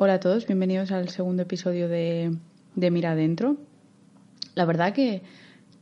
Hola 0.00 0.14
a 0.14 0.20
todos, 0.20 0.46
bienvenidos 0.46 0.92
al 0.92 1.08
segundo 1.08 1.42
episodio 1.42 1.88
de, 1.88 2.30
de 2.76 2.90
Mira 2.92 3.10
Adentro. 3.10 3.56
La 4.54 4.64
verdad 4.64 4.92
que, 4.92 5.22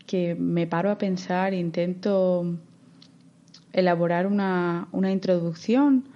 que, 0.07 0.35
me 0.35 0.67
paro 0.67 0.91
a 0.91 0.97
pensar, 0.97 1.53
intento 1.53 2.57
elaborar 3.75 4.27
una, 4.27 4.89
una 4.93 5.13
introducción 5.13 6.09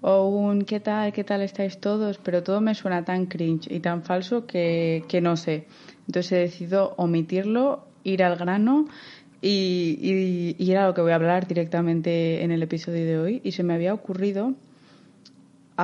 o 0.00 0.28
un 0.28 0.62
¿qué 0.62 0.78
tal? 0.78 1.12
¿qué 1.12 1.24
tal 1.24 1.42
estáis 1.42 1.80
todos? 1.80 2.18
Pero 2.18 2.44
todo 2.44 2.60
me 2.60 2.76
suena 2.76 3.04
tan 3.04 3.26
cringe 3.26 3.66
y 3.68 3.80
tan 3.80 4.04
falso 4.04 4.46
que, 4.46 5.02
que 5.08 5.20
no 5.20 5.36
sé. 5.36 5.66
Entonces 6.06 6.30
he 6.30 6.36
decidido 6.36 6.94
omitirlo, 6.98 7.84
ir 8.04 8.22
al 8.22 8.36
grano 8.36 8.86
y, 9.42 9.98
y, 10.00 10.54
y, 10.56 10.70
era 10.70 10.86
lo 10.86 10.94
que 10.94 11.00
voy 11.00 11.10
a 11.10 11.16
hablar 11.16 11.48
directamente 11.48 12.44
en 12.44 12.52
el 12.52 12.62
episodio 12.62 13.04
de 13.04 13.18
hoy. 13.18 13.40
Y 13.42 13.50
se 13.50 13.64
me 13.64 13.74
había 13.74 13.92
ocurrido 13.92 14.54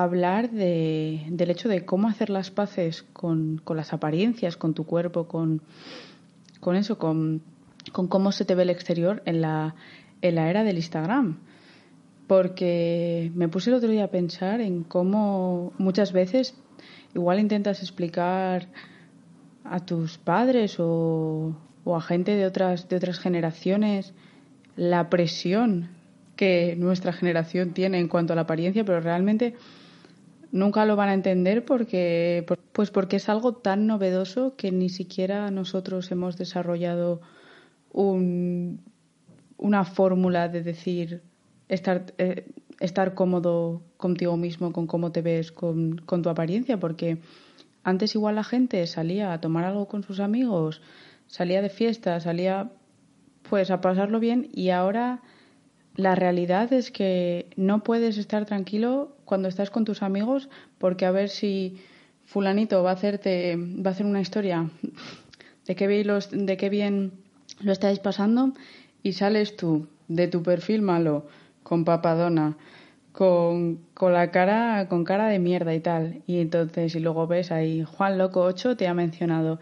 hablar 0.03 0.51
de, 0.51 1.25
del 1.29 1.51
hecho 1.51 1.69
de 1.69 1.85
cómo 1.85 2.09
hacer 2.09 2.31
las 2.31 2.51
paces 2.51 3.05
con, 3.12 3.62
las 3.69 3.93
apariencias, 3.93 4.57
con 4.57 4.75
tu 4.75 4.84
cuerpo, 4.84 5.27
con, 5.29 5.62
eso, 6.75 6.98
con, 6.98 7.43
con, 7.93 8.09
cómo 8.09 8.33
se 8.33 8.45
te 8.45 8.55
ve 8.55 8.65
el 8.65 8.70
exterior 8.70 9.23
en 9.25 9.41
la, 9.41 9.75
en 10.23 10.34
la 10.34 10.51
era 10.51 10.65
del 10.65 10.77
Instagram. 10.77 11.39
Porque 12.27 13.30
me 13.34 13.48
puse 13.48 13.70
el 13.70 13.77
otro 13.77 13.89
día 13.89 14.05
a 14.05 14.11
pensar 14.11 14.61
en 14.61 14.83
cómo 14.83 15.73
muchas 15.79 16.12
veces 16.12 16.55
igual 17.15 17.39
intentas 17.39 17.81
explicar 17.81 18.69
a 19.65 19.84
tus 19.84 20.19
padres 20.19 20.77
o, 20.78 21.56
o 21.84 21.97
a 21.97 22.01
gente 22.01 22.34
de 22.34 22.47
otras, 22.47 22.89
de 22.89 22.97
otras 22.97 23.19
generaciones 23.19 24.12
la 24.77 25.09
presión 25.09 25.89
que 26.37 26.77
nuestra 26.77 27.12
generación 27.12 27.73
tiene 27.73 27.98
en 27.98 28.09
cuanto 28.09 28.33
a 28.33 28.37
la 28.37 28.42
apariencia, 28.42 28.84
pero 28.84 29.01
realmente 29.01 29.55
nunca 30.56 30.84
lo 30.87 30.96
van 30.96 31.10
a 31.10 31.15
entender 31.15 31.65
porque 31.65 32.45
pues 32.73 32.91
porque 32.91 33.16
es 33.16 33.28
algo 33.28 33.55
tan 33.55 33.87
novedoso 33.87 34.56
que 34.56 34.73
ni 34.73 34.88
siquiera 34.88 35.50
nosotros 35.50 36.11
hemos 36.11 36.36
desarrollado 36.36 37.20
un, 37.92 38.81
una 39.58 39.84
fórmula 39.84 40.48
de 40.48 40.62
decir 40.62 41.22
estar 41.69 42.12
eh, 42.19 42.47
estar 42.81 43.14
cómodo 43.14 43.83
contigo 43.97 44.36
mismo 44.36 44.72
con 44.72 44.86
cómo 44.86 45.12
te 45.12 45.22
ves 45.22 45.53
con, 45.53 45.98
con 45.98 46.22
tu 46.22 46.28
apariencia 46.28 46.78
porque 46.78 47.19
antes 47.84 48.14
igual 48.14 48.34
la 48.34 48.44
gente 48.44 48.86
salía 48.86 49.33
a 49.33 49.41
tomar 49.41 49.64
algo 49.64 49.86
con 49.88 50.03
sus 50.03 50.20
amigos 50.20 50.83
salía 51.27 51.62
de 51.62 51.70
fiesta 51.70 52.19
salía 52.20 52.70
pues 53.48 53.70
a 53.70 53.81
pasarlo 53.81 54.20
bien 54.20 54.48
y 54.53 54.70
ahora 54.70 55.22
la 55.97 56.14
realidad 56.14 56.72
es 56.72 56.91
que 56.91 57.47
no 57.56 57.83
puedes 57.83 58.19
estar 58.19 58.44
tranquilo 58.44 59.16
cuando 59.25 59.48
estás 59.48 59.70
con 59.70 59.84
tus 59.84 60.03
amigos 60.03 60.48
porque 60.78 61.06
a 61.06 61.11
ver 61.11 61.30
si 61.30 61.78
fulanito 62.27 62.83
va 62.83 62.91
a 62.91 62.94
hacerte 62.94 63.56
va 63.56 63.91
a 63.91 63.92
hacer 63.92 64.06
una 64.06 64.20
historia 64.20 64.69
de 65.66 65.75
qué 65.75 65.86
bien, 65.86 66.06
de 66.33 66.56
qué 66.56 66.69
bien 66.69 67.12
lo 67.61 67.72
estáis 67.72 67.98
pasando 67.98 68.53
y 69.03 69.14
sales 69.14 69.56
tú 69.56 69.88
de 70.08 70.28
tu 70.28 70.42
perfil 70.42 70.83
malo 70.83 71.27
con 71.62 71.84
papadona 71.84 72.56
con, 73.12 73.81
con 73.94 74.12
la 74.12 74.31
cara 74.31 74.88
con 74.88 75.05
cara 75.05 75.28
de 75.28 75.38
mierda 75.38 75.75
y 75.75 75.81
tal. 75.81 76.22
Y 76.27 76.41
entonces 76.41 76.94
y 76.94 77.00
luego 77.00 77.27
ves 77.27 77.50
ahí 77.50 77.83
Juan 77.83 78.19
Loco 78.19 78.42
8 78.42 78.77
te 78.77 78.86
ha 78.86 78.92
mencionado 78.92 79.58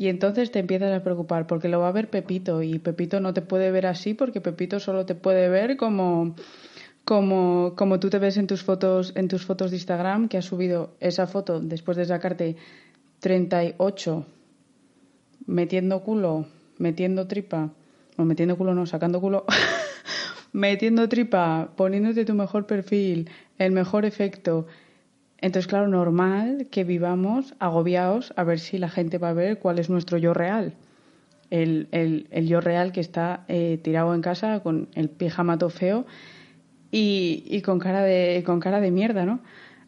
y 0.00 0.08
entonces 0.08 0.50
te 0.50 0.58
empiezas 0.58 0.98
a 0.98 1.04
preocupar 1.04 1.46
porque 1.46 1.68
lo 1.68 1.80
va 1.80 1.88
a 1.88 1.92
ver 1.92 2.08
Pepito 2.08 2.62
y 2.62 2.78
Pepito 2.78 3.20
no 3.20 3.34
te 3.34 3.42
puede 3.42 3.70
ver 3.70 3.84
así 3.84 4.14
porque 4.14 4.40
Pepito 4.40 4.80
solo 4.80 5.04
te 5.04 5.14
puede 5.14 5.50
ver 5.50 5.76
como 5.76 6.34
como, 7.04 7.74
como 7.76 8.00
tú 8.00 8.08
te 8.08 8.18
ves 8.18 8.38
en 8.38 8.46
tus 8.46 8.62
fotos 8.62 9.12
en 9.14 9.28
tus 9.28 9.44
fotos 9.44 9.70
de 9.70 9.76
Instagram 9.76 10.28
que 10.28 10.38
has 10.38 10.46
subido 10.46 10.94
esa 11.00 11.26
foto 11.26 11.60
después 11.60 11.98
de 11.98 12.06
sacarte 12.06 12.56
38 13.20 14.24
metiendo 15.46 16.00
culo, 16.00 16.46
metiendo 16.78 17.26
tripa, 17.26 17.72
o 18.16 18.24
metiendo 18.24 18.56
culo 18.56 18.74
no, 18.74 18.86
sacando 18.86 19.20
culo, 19.20 19.44
metiendo 20.52 21.08
tripa, 21.08 21.72
poniéndote 21.76 22.24
tu 22.24 22.34
mejor 22.34 22.66
perfil, 22.66 23.28
el 23.58 23.72
mejor 23.72 24.04
efecto, 24.04 24.66
entonces, 25.40 25.66
claro, 25.66 25.88
normal 25.88 26.68
que 26.70 26.84
vivamos 26.84 27.54
agobiados 27.58 28.32
a 28.36 28.44
ver 28.44 28.60
si 28.60 28.78
la 28.78 28.90
gente 28.90 29.18
va 29.18 29.30
a 29.30 29.34
ver 29.34 29.58
cuál 29.58 29.78
es 29.78 29.88
nuestro 29.88 30.18
yo 30.18 30.34
real. 30.34 30.74
El, 31.48 31.88
el, 31.92 32.28
el 32.30 32.46
yo 32.46 32.60
real 32.60 32.92
que 32.92 33.00
está 33.00 33.44
eh, 33.48 33.80
tirado 33.82 34.14
en 34.14 34.20
casa 34.20 34.60
con 34.60 34.88
el 34.94 35.08
pijamato 35.08 35.70
feo 35.70 36.06
y, 36.90 37.42
y, 37.46 37.62
con, 37.62 37.78
cara 37.78 38.02
de, 38.02 38.42
con 38.44 38.60
cara 38.60 38.80
de 38.80 38.90
mierda, 38.90 39.24
¿no? 39.24 39.40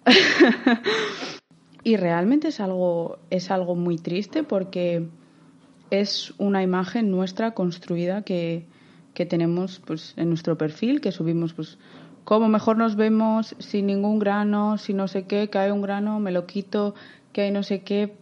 y 1.85 1.97
realmente 1.97 2.49
es 2.49 2.59
algo, 2.59 3.19
es 3.31 3.51
algo 3.51 3.77
muy 3.77 3.97
triste 3.97 4.43
porque 4.43 5.07
es 5.91 6.33
una 6.39 6.63
imagen 6.63 7.11
nuestra 7.11 7.53
construida 7.53 8.23
que, 8.23 8.65
que 9.15 9.27
tenemos 9.27 9.81
pues, 9.85 10.15
en 10.17 10.31
nuestro 10.31 10.57
perfil, 10.57 11.01
que 11.01 11.13
subimos 11.13 11.53
pues, 11.53 11.79
como 12.25 12.49
mejor 12.49 12.77
nos 12.77 12.97
vemos 12.97 13.57
sin 13.59 13.87
ningún 13.87 14.19
grano, 14.19 14.79
si 14.79 14.95
no 14.95 15.09
sé 15.09 15.25
qué, 15.25 15.49
cae 15.49 15.73
un 15.73 15.83
grano, 15.83 16.21
me 16.21 16.33
lo 16.33 16.47
quito, 16.47 16.95
que 17.33 17.43
hay 17.43 17.51
no 17.51 17.63
sé 17.63 17.83
qué, 17.83 18.15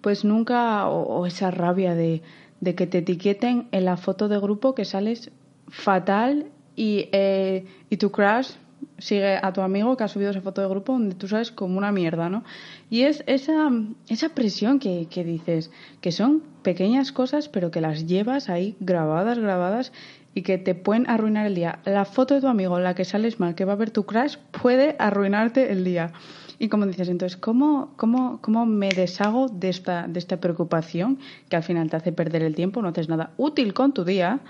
pues 0.00 0.24
nunca, 0.24 0.88
o, 0.88 1.26
esa 1.26 1.50
rabia 1.50 1.94
de, 1.94 2.22
de, 2.60 2.74
que 2.74 2.86
te 2.86 2.98
etiqueten 2.98 3.68
en 3.72 3.84
la 3.84 3.96
foto 3.96 4.28
de 4.28 4.38
grupo 4.38 4.74
que 4.74 4.84
sales 4.84 5.30
fatal 5.68 6.46
y, 6.76 7.08
eh, 7.12 7.64
y 7.90 7.96
tu 7.96 8.10
crush 8.10 8.50
sigue 8.98 9.38
a 9.42 9.52
tu 9.52 9.60
amigo 9.60 9.96
que 9.96 10.04
ha 10.04 10.08
subido 10.08 10.30
esa 10.30 10.40
foto 10.40 10.60
de 10.60 10.68
grupo 10.68 10.92
donde 10.92 11.14
tú 11.14 11.26
sales 11.28 11.50
como 11.50 11.78
una 11.78 11.92
mierda, 11.92 12.28
¿no? 12.28 12.44
Y 12.90 13.02
es 13.02 13.24
esa, 13.26 13.70
esa 14.08 14.28
presión 14.30 14.78
que, 14.78 15.06
que 15.10 15.24
dices, 15.24 15.70
que 16.00 16.12
son 16.12 16.42
pequeñas 16.62 17.12
cosas, 17.12 17.48
pero 17.48 17.70
que 17.70 17.80
las 17.80 18.06
llevas 18.06 18.48
ahí 18.48 18.76
grabadas, 18.80 19.38
grabadas, 19.38 19.92
y 20.34 20.42
que 20.42 20.58
te 20.58 20.74
pueden 20.74 21.08
arruinar 21.08 21.46
el 21.46 21.54
día. 21.54 21.78
La 21.84 22.04
foto 22.04 22.34
de 22.34 22.40
tu 22.40 22.48
amigo 22.48 22.78
la 22.80 22.94
que 22.94 23.04
sales 23.04 23.38
mal, 23.38 23.54
que 23.54 23.64
va 23.64 23.74
a 23.74 23.76
ver 23.76 23.90
tu 23.90 24.04
crash, 24.04 24.36
puede 24.62 24.96
arruinarte 24.98 25.70
el 25.70 25.84
día. 25.84 26.12
Y 26.58 26.68
como 26.68 26.86
dices, 26.86 27.08
entonces, 27.08 27.36
¿cómo, 27.36 27.92
cómo, 27.96 28.40
cómo 28.40 28.66
me 28.66 28.88
deshago 28.88 29.48
de 29.48 29.68
esta, 29.68 30.06
de 30.08 30.18
esta 30.18 30.38
preocupación 30.38 31.18
que 31.48 31.56
al 31.56 31.62
final 31.62 31.88
te 31.88 31.96
hace 31.96 32.12
perder 32.12 32.42
el 32.42 32.54
tiempo, 32.54 32.82
no 32.82 32.88
haces 32.88 33.08
nada 33.08 33.30
útil 33.36 33.74
con 33.74 33.92
tu 33.92 34.04
día 34.04 34.40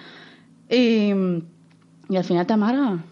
y, 0.71 1.13
y 2.09 2.17
al 2.17 2.25
final 2.25 2.47
te 2.47 2.55
amarga? 2.55 3.05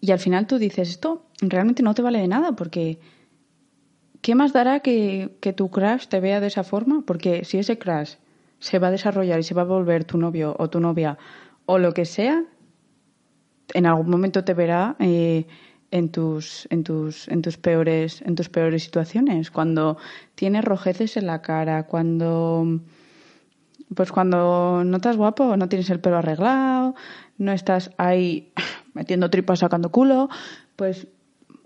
Y 0.00 0.10
al 0.12 0.18
final 0.18 0.46
tú 0.46 0.58
dices, 0.58 0.90
esto 0.90 1.26
realmente 1.40 1.82
no 1.82 1.94
te 1.94 2.02
vale 2.02 2.20
de 2.20 2.28
nada 2.28 2.52
porque 2.52 2.98
¿qué 4.22 4.34
más 4.34 4.52
dará 4.52 4.80
que, 4.80 5.36
que 5.40 5.52
tu 5.52 5.70
crash 5.70 6.06
te 6.06 6.20
vea 6.20 6.40
de 6.40 6.46
esa 6.46 6.64
forma? 6.64 7.02
Porque 7.06 7.44
si 7.44 7.58
ese 7.58 7.78
crash 7.78 8.14
se 8.60 8.78
va 8.78 8.88
a 8.88 8.90
desarrollar 8.90 9.40
y 9.40 9.42
se 9.42 9.54
va 9.54 9.62
a 9.62 9.66
volver 9.66 10.04
tu 10.04 10.18
novio 10.18 10.54
o 10.58 10.68
tu 10.68 10.80
novia 10.80 11.18
o 11.70 11.78
lo 11.78 11.92
que 11.92 12.06
sea, 12.06 12.44
en 13.74 13.84
algún 13.84 14.08
momento 14.08 14.42
te 14.42 14.54
verá 14.54 14.96
eh, 15.00 15.46
en 15.90 16.08
tus 16.08 16.66
en 16.70 16.82
tus 16.82 17.28
en 17.28 17.42
tus 17.42 17.58
peores 17.58 18.22
en 18.22 18.36
tus 18.36 18.48
peores 18.48 18.82
situaciones. 18.82 19.50
Cuando 19.50 19.98
tienes 20.34 20.64
rojeces 20.64 21.18
en 21.18 21.26
la 21.26 21.42
cara 21.42 21.82
cuando 21.82 22.80
pues 23.94 24.10
cuando 24.12 24.82
no 24.82 24.96
estás 24.96 25.18
guapo 25.18 25.58
no 25.58 25.68
tienes 25.68 25.90
el 25.90 26.00
pelo 26.00 26.16
arreglado 26.16 26.94
no 27.36 27.52
estás 27.52 27.90
ahí 27.98 28.50
metiendo 28.94 29.28
tripas 29.28 29.58
sacando 29.58 29.90
culo 29.90 30.30
pues 30.74 31.06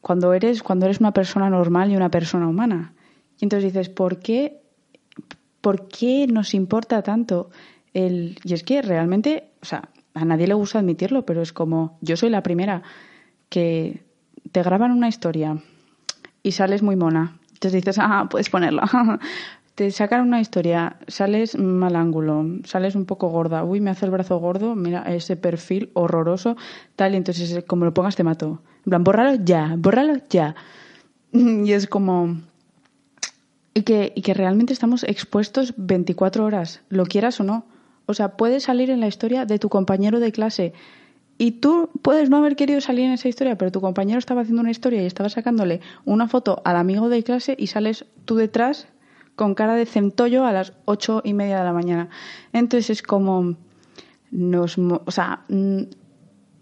cuando 0.00 0.34
eres 0.34 0.64
cuando 0.64 0.86
eres 0.86 0.98
una 0.98 1.12
persona 1.12 1.48
normal 1.48 1.92
y 1.92 1.96
una 1.96 2.10
persona 2.10 2.48
humana. 2.48 2.92
Y 3.38 3.44
entonces 3.44 3.72
dices 3.72 3.88
por 3.88 4.18
qué 4.18 4.62
por 5.60 5.86
qué 5.86 6.26
nos 6.26 6.54
importa 6.54 7.02
tanto 7.02 7.50
el 7.94 8.40
y 8.42 8.54
es 8.54 8.64
que 8.64 8.82
realmente 8.82 9.51
o 9.62 9.64
sea 9.64 9.88
a 10.14 10.24
nadie 10.24 10.46
le 10.46 10.54
gusta 10.54 10.78
admitirlo, 10.78 11.24
pero 11.24 11.42
es 11.42 11.52
como 11.52 11.98
yo 12.00 12.16
soy 12.16 12.30
la 12.30 12.42
primera 12.42 12.82
que 13.48 14.02
te 14.50 14.62
graban 14.62 14.92
una 14.92 15.08
historia 15.08 15.58
y 16.42 16.52
sales 16.52 16.82
muy 16.82 16.96
mona. 16.96 17.38
Entonces 17.52 17.72
dices, 17.72 17.98
ah, 17.98 18.26
puedes 18.30 18.50
ponerla. 18.50 18.88
te 19.74 19.90
sacan 19.90 20.22
una 20.22 20.40
historia, 20.40 20.96
sales 21.06 21.56
mal 21.56 21.96
ángulo, 21.96 22.44
sales 22.64 22.94
un 22.94 23.06
poco 23.06 23.28
gorda. 23.28 23.64
Uy, 23.64 23.80
me 23.80 23.90
hace 23.90 24.04
el 24.04 24.10
brazo 24.10 24.38
gordo, 24.38 24.74
mira 24.74 25.02
ese 25.02 25.36
perfil 25.36 25.90
horroroso, 25.94 26.56
tal, 26.96 27.14
y 27.14 27.16
entonces 27.16 27.64
como 27.66 27.84
lo 27.84 27.94
pongas 27.94 28.16
te 28.16 28.24
mato. 28.24 28.60
En 28.84 28.90
plan, 28.90 29.04
bórralo 29.04 29.38
ya, 29.42 29.74
bórralo 29.78 30.14
ya. 30.28 30.54
Y 31.32 31.72
es 31.72 31.86
como... 31.86 32.36
Y 33.74 33.84
que, 33.84 34.12
y 34.14 34.20
que 34.20 34.34
realmente 34.34 34.74
estamos 34.74 35.02
expuestos 35.02 35.72
24 35.78 36.44
horas, 36.44 36.82
lo 36.90 37.06
quieras 37.06 37.40
o 37.40 37.44
no. 37.44 37.64
O 38.06 38.14
sea, 38.14 38.36
puedes 38.36 38.64
salir 38.64 38.90
en 38.90 39.00
la 39.00 39.06
historia 39.06 39.46
de 39.46 39.58
tu 39.58 39.68
compañero 39.68 40.20
de 40.20 40.32
clase 40.32 40.72
y 41.38 41.52
tú 41.52 41.90
puedes 42.02 42.30
no 42.30 42.36
haber 42.36 42.56
querido 42.56 42.80
salir 42.80 43.06
en 43.06 43.12
esa 43.12 43.28
historia, 43.28 43.56
pero 43.56 43.72
tu 43.72 43.80
compañero 43.80 44.18
estaba 44.18 44.42
haciendo 44.42 44.62
una 44.62 44.70
historia 44.70 45.02
y 45.02 45.06
estaba 45.06 45.28
sacándole 45.28 45.80
una 46.04 46.28
foto 46.28 46.62
al 46.64 46.76
amigo 46.76 47.08
de 47.08 47.22
clase 47.22 47.56
y 47.58 47.68
sales 47.68 48.04
tú 48.24 48.36
detrás 48.36 48.88
con 49.34 49.54
cara 49.54 49.74
de 49.74 49.86
centollo 49.86 50.44
a 50.44 50.52
las 50.52 50.74
ocho 50.84 51.22
y 51.24 51.34
media 51.34 51.58
de 51.58 51.64
la 51.64 51.72
mañana. 51.72 52.10
Entonces 52.52 52.90
es 52.90 53.02
como 53.02 53.56
nos, 54.30 54.78
o 54.78 55.10
sea, 55.10 55.44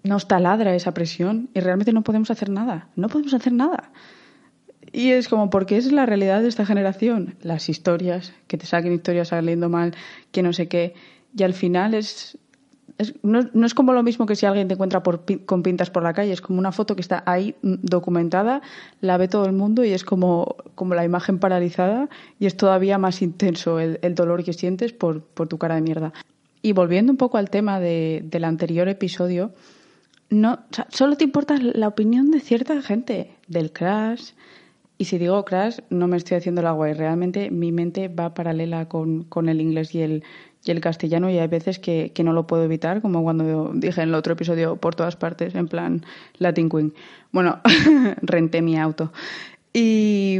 nos 0.02 0.28
taladra 0.28 0.74
esa 0.74 0.94
presión 0.94 1.50
y 1.54 1.60
realmente 1.60 1.92
no 1.92 2.02
podemos 2.02 2.30
hacer 2.30 2.50
nada. 2.50 2.88
No 2.96 3.08
podemos 3.08 3.34
hacer 3.34 3.52
nada. 3.52 3.90
Y 4.92 5.10
es 5.10 5.28
como, 5.28 5.50
porque 5.50 5.76
es 5.76 5.92
la 5.92 6.06
realidad 6.06 6.42
de 6.42 6.48
esta 6.48 6.66
generación. 6.66 7.36
Las 7.42 7.68
historias, 7.68 8.32
que 8.46 8.56
te 8.56 8.66
saquen 8.66 8.92
historias 8.92 9.28
saliendo 9.28 9.68
mal, 9.68 9.94
que 10.32 10.42
no 10.42 10.52
sé 10.52 10.68
qué. 10.68 10.94
Y 11.36 11.42
al 11.42 11.54
final 11.54 11.94
es, 11.94 12.38
no, 13.22 13.66
es 13.66 13.74
como 13.74 13.92
lo 13.92 14.02
mismo 14.02 14.26
que 14.26 14.36
si 14.36 14.46
alguien 14.46 14.68
te 14.68 14.74
encuentra 14.74 15.02
con 15.46 15.62
pintas 15.62 15.90
por 15.90 16.02
la 16.02 16.12
calle, 16.12 16.32
es 16.32 16.40
como 16.40 16.58
una 16.58 16.72
foto 16.72 16.94
que 16.94 17.00
está 17.00 17.22
ahí 17.26 17.54
mm, 17.62 17.74
documentada, 17.82 18.62
la 19.00 19.16
ve 19.16 19.28
todo 19.28 19.46
el 19.46 19.52
mundo 19.52 19.84
y 19.84 19.92
es 19.92 20.04
como, 20.04 20.56
como 20.74 20.94
la 20.94 21.04
imagen 21.04 21.38
paralizada 21.38 22.08
y 22.38 22.46
es 22.46 22.56
todavía 22.56 22.98
más 22.98 23.22
intenso 23.22 23.78
el, 23.80 23.98
dolor 24.14 24.44
que 24.44 24.52
sientes 24.52 24.92
por, 24.92 25.22
por, 25.22 25.48
tu 25.48 25.58
cara 25.58 25.76
de 25.76 25.82
mierda. 25.82 26.12
Y 26.62 26.72
volviendo 26.72 27.12
un 27.12 27.16
poco 27.16 27.38
al 27.38 27.48
tema 27.48 27.80
de, 27.80 28.22
del 28.24 28.44
anterior 28.44 28.88
episodio, 28.88 29.52
no, 30.28 30.60
solo 30.90 31.16
te 31.16 31.24
importa 31.24 31.56
la 31.58 31.88
opinión 31.88 32.30
de 32.30 32.40
cierta 32.40 32.80
gente, 32.82 33.36
del 33.48 33.72
crash. 33.72 34.32
Y 34.98 35.06
si 35.06 35.16
digo 35.16 35.42
crash, 35.46 35.78
no 35.88 36.06
me 36.06 36.18
estoy 36.18 36.36
haciendo 36.36 36.60
la 36.60 36.72
guay. 36.72 36.92
Realmente 36.92 37.50
mi 37.50 37.72
mente 37.72 38.08
va 38.08 38.34
paralela 38.34 38.86
con, 38.86 39.24
con 39.24 39.48
el 39.48 39.60
inglés 39.62 39.94
y 39.94 40.02
el, 40.02 40.22
y 40.64 40.70
el 40.70 40.80
castellano 40.80 41.30
y 41.30 41.38
hay 41.38 41.48
veces 41.48 41.78
que, 41.78 42.12
no 42.22 42.32
lo 42.32 42.46
puedo 42.46 42.64
evitar, 42.64 43.00
como 43.00 43.22
cuando 43.22 43.72
dije 43.74 44.02
en 44.02 44.10
el 44.10 44.14
otro 44.14 44.34
episodio 44.34 44.76
por 44.76 44.94
todas 44.94 45.16
partes, 45.16 45.54
en 45.54 45.68
plan 45.68 46.04
Latin 46.38 46.68
Queen. 46.68 46.92
Bueno, 47.32 47.60
renté 48.22 48.60
mi 48.60 48.78
auto. 48.78 49.12
Y, 49.72 50.38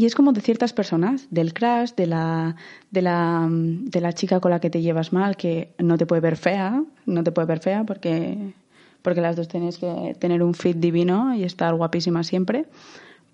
y 0.00 0.06
es 0.06 0.14
como 0.14 0.32
de 0.32 0.40
ciertas 0.40 0.72
personas, 0.72 1.26
del 1.30 1.52
crash, 1.52 1.92
de 1.94 2.06
la, 2.06 2.56
de, 2.90 3.02
la, 3.02 3.46
de 3.50 4.00
la 4.00 4.14
chica 4.14 4.40
con 4.40 4.50
la 4.50 4.60
que 4.60 4.70
te 4.70 4.80
llevas 4.80 5.12
mal, 5.12 5.36
que 5.36 5.74
no 5.78 5.98
te 5.98 6.06
puede 6.06 6.22
ver 6.22 6.36
fea, 6.36 6.82
no 7.04 7.22
te 7.22 7.32
puede 7.32 7.46
ver 7.46 7.60
fea 7.60 7.84
porque, 7.84 8.54
porque 9.02 9.20
las 9.20 9.36
dos 9.36 9.48
tenéis 9.48 9.76
que 9.76 10.16
tener 10.18 10.42
un 10.42 10.54
fit 10.54 10.78
divino 10.78 11.34
y 11.34 11.44
estar 11.44 11.74
guapísima 11.74 12.24
siempre 12.24 12.64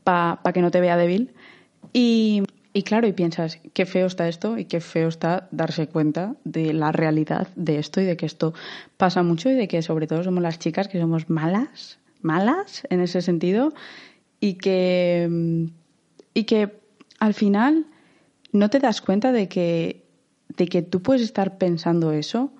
para 0.02 0.52
que 0.52 0.60
no 0.60 0.72
te 0.72 0.80
vea 0.80 0.96
débil. 0.96 1.34
Y, 1.92 2.42
y 2.76 2.82
claro, 2.82 3.06
y 3.06 3.12
piensas, 3.12 3.58
qué 3.72 3.86
feo 3.86 4.06
está 4.06 4.28
esto 4.28 4.58
y 4.58 4.66
qué 4.66 4.82
feo 4.82 5.08
está 5.08 5.48
darse 5.50 5.86
cuenta 5.88 6.34
de 6.44 6.74
la 6.74 6.92
realidad 6.92 7.48
de 7.56 7.78
esto 7.78 8.02
y 8.02 8.04
de 8.04 8.18
que 8.18 8.26
esto 8.26 8.52
pasa 8.98 9.22
mucho 9.22 9.48
y 9.48 9.54
de 9.54 9.66
que 9.66 9.80
sobre 9.80 10.06
todo 10.06 10.22
somos 10.22 10.42
las 10.42 10.58
chicas 10.58 10.86
que 10.86 11.00
somos 11.00 11.30
malas, 11.30 11.98
malas 12.20 12.86
en 12.90 13.00
ese 13.00 13.22
sentido 13.22 13.72
y 14.40 14.58
que, 14.58 15.70
y 16.34 16.44
que 16.44 16.78
al 17.18 17.32
final 17.32 17.86
no 18.52 18.68
te 18.68 18.78
das 18.78 19.00
cuenta 19.00 19.32
de 19.32 19.48
que, 19.48 20.04
de 20.54 20.66
que 20.66 20.82
tú 20.82 21.00
puedes 21.00 21.22
estar 21.22 21.56
pensando 21.56 22.12
eso, 22.12 22.52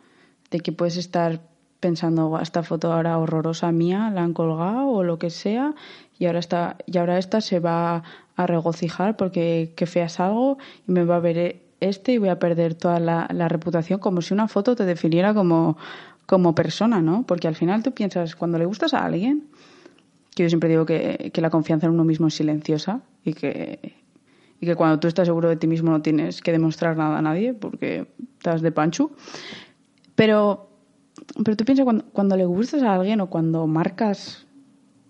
de 0.50 0.60
que 0.60 0.72
puedes 0.72 0.96
estar 0.96 1.42
pensando 1.78 2.38
esta 2.40 2.62
foto 2.62 2.90
ahora 2.90 3.19
horrorosa 3.19 3.70
mía 3.70 4.10
la 4.14 4.22
han 4.22 4.32
colgado 4.32 4.88
o 4.88 5.02
lo 5.02 5.19
que 5.19 5.28
sea 5.28 5.74
y 6.19 6.24
ahora 6.24 6.38
está 6.38 6.78
y 6.86 6.96
ahora 6.96 7.19
esta 7.19 7.42
se 7.42 7.60
va 7.60 8.02
a 8.36 8.46
regocijar 8.46 9.16
porque 9.16 9.72
qué 9.76 9.86
fea 9.86 10.08
algo 10.18 10.58
y 10.86 10.92
me 10.92 11.04
va 11.04 11.16
a 11.16 11.20
ver 11.20 11.62
este 11.80 12.12
y 12.12 12.18
voy 12.18 12.28
a 12.28 12.38
perder 12.38 12.74
toda 12.74 13.00
la, 13.00 13.48
reputación 13.48 13.98
como 13.98 14.20
si 14.22 14.34
una 14.34 14.48
foto 14.48 14.76
te 14.76 14.84
definiera 14.84 15.34
como, 15.34 15.76
como 16.26 16.54
persona, 16.54 17.00
¿no? 17.00 17.24
Porque 17.26 17.48
al 17.48 17.54
final 17.54 17.82
tú 17.82 17.92
piensas, 17.92 18.36
cuando 18.36 18.58
le 18.58 18.66
gustas 18.66 18.94
a 18.94 19.04
alguien, 19.04 19.48
que 20.34 20.42
yo 20.42 20.48
siempre 20.48 20.68
digo 20.68 20.84
que, 20.84 21.30
que 21.32 21.40
la 21.40 21.50
confianza 21.50 21.86
en 21.86 21.92
uno 21.92 22.04
mismo 22.04 22.26
es 22.26 22.34
silenciosa 22.34 23.00
y 23.24 23.32
que, 23.32 23.94
y 24.60 24.66
que 24.66 24.74
cuando 24.74 25.00
tú 25.00 25.08
estás 25.08 25.26
seguro 25.26 25.48
de 25.48 25.56
ti 25.56 25.66
mismo 25.66 25.90
no 25.90 26.02
tienes 26.02 26.42
que 26.42 26.52
demostrar 26.52 26.96
nada 26.96 27.18
a 27.18 27.22
nadie 27.22 27.54
porque 27.54 28.06
estás 28.38 28.60
de 28.60 28.72
pancho. 28.72 29.10
Pero, 30.14 30.68
pero 31.42 31.56
tú 31.56 31.64
piensas 31.64 31.84
cuando, 31.84 32.04
cuando 32.12 32.36
le 32.36 32.44
gustas 32.44 32.82
a 32.82 32.94
alguien 32.94 33.20
o 33.20 33.28
cuando 33.28 33.66
marcas 33.66 34.45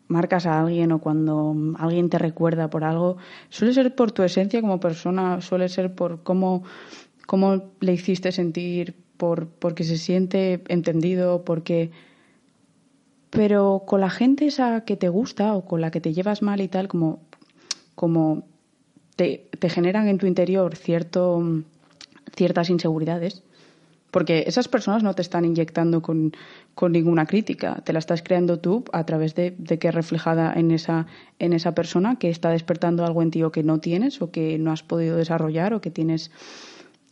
marcas 0.08 0.46
a 0.46 0.60
alguien 0.60 0.92
o 0.92 1.00
cuando 1.00 1.54
alguien 1.78 2.08
te 2.08 2.18
recuerda 2.18 2.70
por 2.70 2.84
algo, 2.84 3.16
suele 3.48 3.72
ser 3.74 3.94
por 3.94 4.12
tu 4.12 4.22
esencia 4.22 4.60
como 4.60 4.80
persona, 4.80 5.40
suele 5.40 5.68
ser 5.68 5.94
por 5.94 6.22
cómo, 6.22 6.64
cómo 7.26 7.64
le 7.80 7.92
hiciste 7.92 8.32
sentir, 8.32 8.94
por 9.16 9.48
porque 9.48 9.84
se 9.84 9.98
siente 9.98 10.62
entendido, 10.68 11.44
porque... 11.44 11.90
Pero 13.30 13.82
con 13.86 14.00
la 14.00 14.08
gente 14.08 14.46
esa 14.46 14.84
que 14.84 14.96
te 14.96 15.08
gusta 15.08 15.54
o 15.54 15.66
con 15.66 15.80
la 15.80 15.90
que 15.90 16.00
te 16.00 16.14
llevas 16.14 16.42
mal 16.42 16.60
y 16.60 16.68
tal, 16.68 16.88
como, 16.88 17.20
como 17.94 18.44
te, 19.16 19.50
te 19.58 19.68
generan 19.68 20.08
en 20.08 20.16
tu 20.18 20.26
interior 20.26 20.76
cierto, 20.76 21.42
ciertas 22.34 22.70
inseguridades, 22.70 23.42
porque 24.10 24.44
esas 24.46 24.68
personas 24.68 25.02
no 25.02 25.14
te 25.14 25.22
están 25.22 25.44
inyectando 25.44 26.02
con, 26.02 26.32
ninguna 26.90 27.26
crítica, 27.26 27.82
te 27.84 27.92
la 27.92 27.98
estás 27.98 28.22
creando 28.22 28.58
tú 28.58 28.84
a 28.92 29.04
través 29.04 29.34
de, 29.34 29.56
que 29.56 29.88
es 29.88 29.94
reflejada 29.94 30.52
en 30.54 30.70
esa, 30.70 31.06
en 31.38 31.52
esa 31.52 31.74
persona 31.74 32.16
que 32.16 32.30
está 32.30 32.50
despertando 32.50 33.04
algo 33.04 33.22
en 33.22 33.30
ti 33.30 33.42
o 33.42 33.52
que 33.52 33.62
no 33.62 33.78
tienes 33.80 34.22
o 34.22 34.30
que 34.30 34.58
no 34.58 34.72
has 34.72 34.82
podido 34.82 35.16
desarrollar 35.16 35.74
o 35.74 35.80
que 35.80 35.90
tienes 35.90 36.30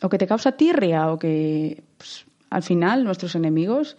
o 0.03 0.09
que 0.09 0.19
te 0.19 0.27
causa 0.27 0.53
tirria 0.53 1.11
o 1.11 1.19
que 1.19 1.83
pues, 1.99 2.27
al 2.51 2.63
final 2.63 3.05
nuestros 3.05 3.35
enemigos 3.35 3.97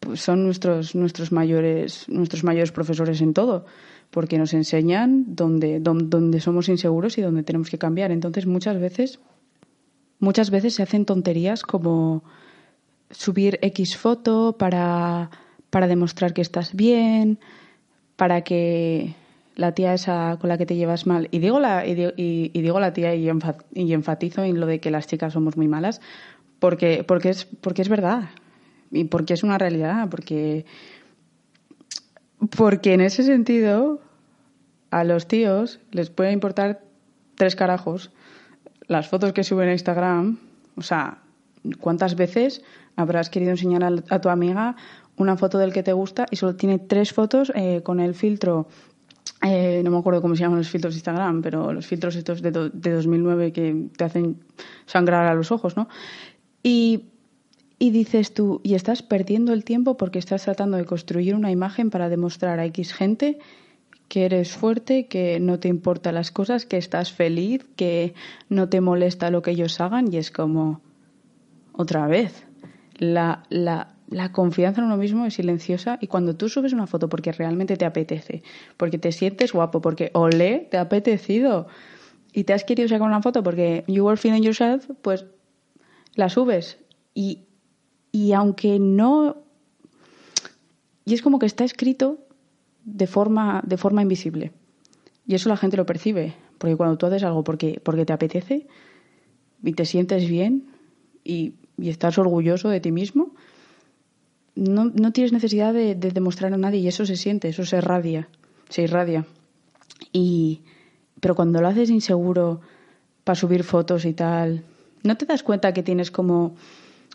pues, 0.00 0.20
son 0.20 0.44
nuestros 0.44 0.94
nuestros 0.94 1.32
mayores 1.32 2.08
nuestros 2.08 2.44
mayores 2.44 2.72
profesores 2.72 3.20
en 3.20 3.34
todo 3.34 3.66
porque 4.14 4.38
nos 4.38 4.54
enseñan 4.54 5.24
dónde, 5.26 5.80
dónde 5.80 6.40
somos 6.40 6.68
inseguros 6.68 7.18
y 7.18 7.20
dónde 7.20 7.42
tenemos 7.42 7.68
que 7.68 7.78
cambiar. 7.78 8.12
Entonces 8.12 8.46
muchas 8.46 8.78
veces 8.78 9.18
muchas 10.18 10.50
veces 10.50 10.74
se 10.74 10.82
hacen 10.82 11.04
tonterías 11.04 11.62
como 11.62 12.22
subir 13.10 13.58
X 13.62 13.96
foto 13.96 14.56
para, 14.58 15.30
para 15.70 15.86
demostrar 15.86 16.34
que 16.34 16.42
estás 16.42 16.74
bien, 16.74 17.38
para 18.16 18.42
que 18.42 19.14
la 19.56 19.72
tía 19.72 19.94
esa 19.94 20.36
con 20.40 20.48
la 20.48 20.58
que 20.58 20.66
te 20.66 20.76
llevas 20.76 21.06
mal, 21.06 21.28
y 21.30 21.38
digo 21.38 21.60
la, 21.60 21.86
y, 21.86 22.48
digo, 22.48 22.80
la 22.80 22.92
tía 22.92 23.14
y, 23.14 23.28
enfatizo 23.92 24.42
en 24.42 24.58
lo 24.60 24.66
de 24.66 24.80
que 24.80 24.90
las 24.90 25.06
chicas 25.06 25.32
somos 25.32 25.56
muy 25.56 25.68
malas, 25.68 26.00
porque, 26.58 27.04
porque, 27.04 27.30
es, 27.30 27.44
porque 27.44 27.82
es 27.82 27.88
verdad, 27.88 28.30
y 28.90 29.04
porque 29.04 29.34
es 29.34 29.42
una 29.42 29.58
realidad, 29.58 30.08
porque, 30.10 30.64
porque 32.56 32.94
en 32.94 33.00
ese 33.00 33.22
sentido 33.22 34.00
a 34.90 35.04
los 35.04 35.28
tíos 35.28 35.80
les 35.92 36.10
puede 36.10 36.32
importar 36.32 36.82
tres 37.36 37.56
carajos 37.56 38.10
las 38.86 39.08
fotos 39.08 39.32
que 39.32 39.44
suben 39.44 39.68
a 39.68 39.72
Instagram, 39.72 40.38
o 40.76 40.82
sea, 40.82 41.18
¿cuántas 41.80 42.16
veces 42.16 42.62
habrás 42.96 43.30
querido 43.30 43.50
enseñar 43.52 43.82
a, 43.84 44.20
tu 44.20 44.28
amiga 44.28 44.76
una 45.16 45.36
foto 45.36 45.58
del 45.58 45.72
que 45.72 45.82
te 45.82 45.92
gusta 45.92 46.26
y 46.30 46.36
solo 46.36 46.56
tiene 46.56 46.78
tres 46.78 47.12
fotos 47.12 47.52
eh, 47.54 47.82
con 47.82 48.00
el 48.00 48.14
filtro 48.14 48.68
eh, 49.42 49.82
no 49.84 49.90
me 49.90 49.98
acuerdo 49.98 50.22
cómo 50.22 50.34
se 50.36 50.42
llaman 50.42 50.58
los 50.58 50.70
filtros 50.70 50.94
de 50.94 50.98
Instagram, 50.98 51.42
pero 51.42 51.72
los 51.72 51.86
filtros 51.86 52.16
estos 52.16 52.40
de, 52.40 52.50
de 52.50 52.90
2009 52.90 53.52
que 53.52 53.88
te 53.96 54.04
hacen 54.04 54.40
sangrar 54.86 55.26
a 55.26 55.34
los 55.34 55.52
ojos, 55.52 55.76
¿no? 55.76 55.88
Y, 56.62 57.06
y, 57.78 57.90
dices 57.90 58.32
tú, 58.32 58.60
y 58.62 58.74
estás 58.74 59.02
perdiendo 59.02 59.52
el 59.52 59.64
tiempo 59.64 59.98
porque 59.98 60.18
estás 60.18 60.44
tratando 60.44 60.78
de 60.78 60.86
construir 60.86 61.34
una 61.34 61.50
imagen 61.50 61.90
para 61.90 62.08
demostrar 62.08 62.58
a 62.58 62.64
X 62.66 62.94
gente 62.94 63.38
que 64.14 64.26
eres 64.26 64.52
fuerte, 64.52 65.08
que 65.08 65.40
no 65.40 65.58
te 65.58 65.66
importan 65.66 66.14
las 66.14 66.30
cosas, 66.30 66.66
que 66.66 66.76
estás 66.76 67.10
feliz, 67.10 67.66
que 67.74 68.14
no 68.48 68.68
te 68.68 68.80
molesta 68.80 69.28
lo 69.28 69.42
que 69.42 69.50
ellos 69.50 69.80
hagan 69.80 70.14
y 70.14 70.18
es 70.18 70.30
como 70.30 70.80
otra 71.72 72.06
vez. 72.06 72.44
La, 72.96 73.42
la, 73.48 74.30
confianza 74.30 74.80
en 74.80 74.86
uno 74.86 74.98
mismo 74.98 75.26
es 75.26 75.34
silenciosa 75.34 75.98
y 76.00 76.06
cuando 76.06 76.36
tú 76.36 76.48
subes 76.48 76.72
una 76.72 76.86
foto 76.86 77.08
porque 77.08 77.32
realmente 77.32 77.76
te 77.76 77.84
apetece, 77.84 78.44
porque 78.76 78.98
te 78.98 79.10
sientes 79.10 79.52
guapo, 79.52 79.80
porque 79.80 80.12
olé, 80.14 80.68
te 80.70 80.76
ha 80.76 80.82
apetecido 80.82 81.66
y 82.32 82.44
te 82.44 82.52
has 82.52 82.62
querido 82.62 82.88
sacar 82.88 83.08
una 83.08 83.20
foto 83.20 83.42
porque 83.42 83.82
you 83.88 84.04
were 84.04 84.16
feeling 84.16 84.42
yourself, 84.42 84.88
pues 85.02 85.26
la 86.14 86.28
subes. 86.28 86.78
Y, 87.14 87.48
y 88.12 88.32
aunque 88.32 88.78
no... 88.78 89.38
Y 91.04 91.14
es 91.14 91.20
como 91.20 91.40
que 91.40 91.46
está 91.46 91.64
escrito 91.64 92.23
de 92.84 93.06
forma, 93.06 93.62
de 93.66 93.76
forma 93.76 94.02
invisible. 94.02 94.52
Y 95.26 95.34
eso 95.34 95.48
la 95.48 95.56
gente 95.56 95.76
lo 95.76 95.86
percibe, 95.86 96.34
porque 96.58 96.76
cuando 96.76 96.96
tú 96.98 97.06
haces 97.06 97.22
algo 97.22 97.44
porque, 97.44 97.80
porque 97.82 98.04
te 98.04 98.12
apetece 98.12 98.66
y 99.62 99.72
te 99.72 99.86
sientes 99.86 100.28
bien 100.28 100.66
y, 101.24 101.54
y 101.78 101.88
estás 101.88 102.18
orgulloso 102.18 102.68
de 102.68 102.80
ti 102.80 102.92
mismo, 102.92 103.32
no, 104.54 104.84
no 104.86 105.12
tienes 105.12 105.32
necesidad 105.32 105.72
de, 105.72 105.94
demostrar 105.94 106.52
a 106.52 106.56
nadie 106.56 106.80
y 106.80 106.88
eso 106.88 107.06
se 107.06 107.16
siente, 107.16 107.48
eso 107.48 107.64
se 107.64 107.78
irradia, 107.78 108.28
se 108.68 108.82
irradia. 108.82 109.26
Y, 110.12 110.62
pero 111.20 111.34
cuando 111.34 111.60
lo 111.60 111.68
haces 111.68 111.90
inseguro 111.90 112.60
para 113.24 113.36
subir 113.36 113.64
fotos 113.64 114.04
y 114.04 114.12
tal, 114.12 114.64
¿no 115.02 115.16
te 115.16 115.26
das 115.26 115.42
cuenta 115.42 115.72
que 115.72 115.82
tienes 115.82 116.10
como 116.10 116.56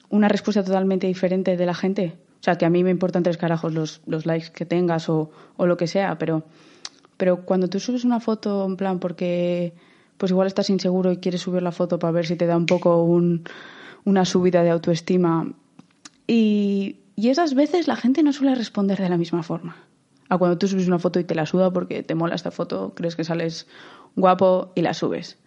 una 0.10 0.28
respuesta 0.28 0.64
totalmente 0.64 1.08
diferente 1.08 1.56
de 1.56 1.66
la 1.66 1.74
gente? 1.74 2.14
O 2.40 2.44
sea, 2.44 2.58
que 2.58 2.66
a 2.66 2.70
mí 2.70 2.84
me 2.84 2.92
importan 2.92 3.24
tres 3.24 3.38
carajos 3.38 3.74
los, 3.74 4.02
los 4.06 4.26
likes 4.26 4.52
que 4.52 4.66
tengas 4.66 5.10
o, 5.10 5.30
o, 5.58 5.66
lo 5.66 5.76
que 5.76 5.88
sea, 5.88 6.18
pero, 6.18 6.44
pero 7.18 7.46
cuando 7.46 7.68
tú 7.68 7.80
subes 7.80 8.06
una 8.06 8.20
foto 8.20 8.66
en 8.66 8.78
plan 8.78 9.00
porque 9.00 9.74
pues 10.18 10.32
igual 10.32 10.48
estás 10.48 10.70
inseguro 10.70 11.12
y 11.12 11.18
quieres 11.18 11.42
subir 11.42 11.62
la 11.62 11.72
foto 11.72 12.00
para 12.00 12.12
ver 12.12 12.26
si 12.26 12.36
te 12.36 12.46
da 12.46 12.56
un 12.56 12.66
poco 12.66 13.04
un, 13.04 13.44
una 14.06 14.26
subida 14.26 14.64
de 14.64 14.70
autoestima 14.70 15.54
y, 16.28 16.98
y 17.16 17.30
esas 17.30 17.54
veces 17.54 17.88
la 17.88 17.98
gente 17.98 18.24
no 18.24 18.32
suele 18.32 18.56
responder 18.56 18.98
de 19.00 19.10
la 19.10 19.18
misma 19.18 19.44
forma. 19.44 19.76
a 20.30 20.38
cuando 20.38 20.58
tú 20.58 20.68
subes 20.68 20.88
una 20.88 21.00
foto 21.00 21.20
y 21.20 21.26
te 21.26 21.36
la 21.36 21.46
suda 21.46 21.74
porque 21.74 22.04
te 22.04 22.16
mola 22.16 22.36
esta 22.36 22.52
foto, 22.52 22.94
crees 22.96 23.18
que 23.18 23.26
sales 23.26 23.68
guapo 24.16 24.72
y 24.76 24.82
la 24.82 24.94
subes. 24.94 25.38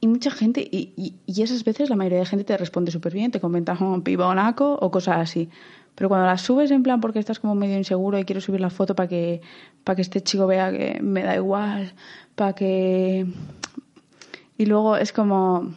Y 0.00 0.08
mucha 0.08 0.30
gente, 0.30 0.60
y, 0.60 1.14
y, 1.26 1.42
esas 1.42 1.62
veces 1.64 1.88
la 1.88 1.96
mayoría 1.96 2.18
de 2.18 2.26
gente 2.26 2.44
te 2.44 2.56
responde 2.56 2.90
súper 2.90 3.14
bien, 3.14 3.30
te 3.30 3.40
comenta 3.40 3.72
un 3.80 4.02
pibonaco 4.02 4.74
o 4.74 4.90
cosas 4.90 5.18
así. 5.18 5.48
Pero 5.94 6.08
cuando 6.08 6.26
la 6.26 6.38
subes 6.38 6.70
en 6.70 6.82
plan 6.82 7.00
porque 7.00 7.18
estás 7.18 7.38
como 7.38 7.54
medio 7.54 7.76
inseguro 7.76 8.18
y 8.18 8.24
quieres 8.24 8.44
subir 8.44 8.60
la 8.60 8.70
foto 8.70 8.94
para 8.94 9.08
que, 9.08 9.40
para 9.84 9.96
que 9.96 10.02
este 10.02 10.22
chico 10.22 10.46
vea 10.46 10.70
que 10.70 11.00
me 11.02 11.22
da 11.22 11.36
igual, 11.36 11.92
para 12.34 12.54
que... 12.54 13.26
Y 14.56 14.66
luego 14.66 14.96
es 14.96 15.12
como, 15.12 15.74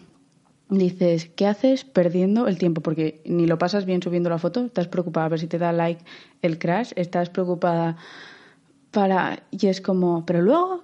dices, 0.69 1.29
¿qué 1.35 1.47
haces 1.47 1.83
perdiendo 1.83 2.47
el 2.47 2.57
tiempo? 2.57 2.81
Porque 2.81 3.21
ni 3.25 3.45
lo 3.47 3.57
pasas 3.57 3.85
bien 3.85 4.01
subiendo 4.01 4.29
la 4.29 4.37
foto, 4.37 4.65
estás 4.65 4.87
preocupada 4.87 5.25
a 5.25 5.29
ver 5.29 5.39
si 5.39 5.47
te 5.47 5.57
da 5.57 5.73
like 5.73 6.03
el 6.41 6.59
crash, 6.59 6.91
estás 6.95 7.29
preocupada 7.29 7.97
para... 8.91 9.43
Y 9.51 9.67
es 9.67 9.81
como, 9.81 10.25
pero 10.25 10.41
luego 10.41 10.83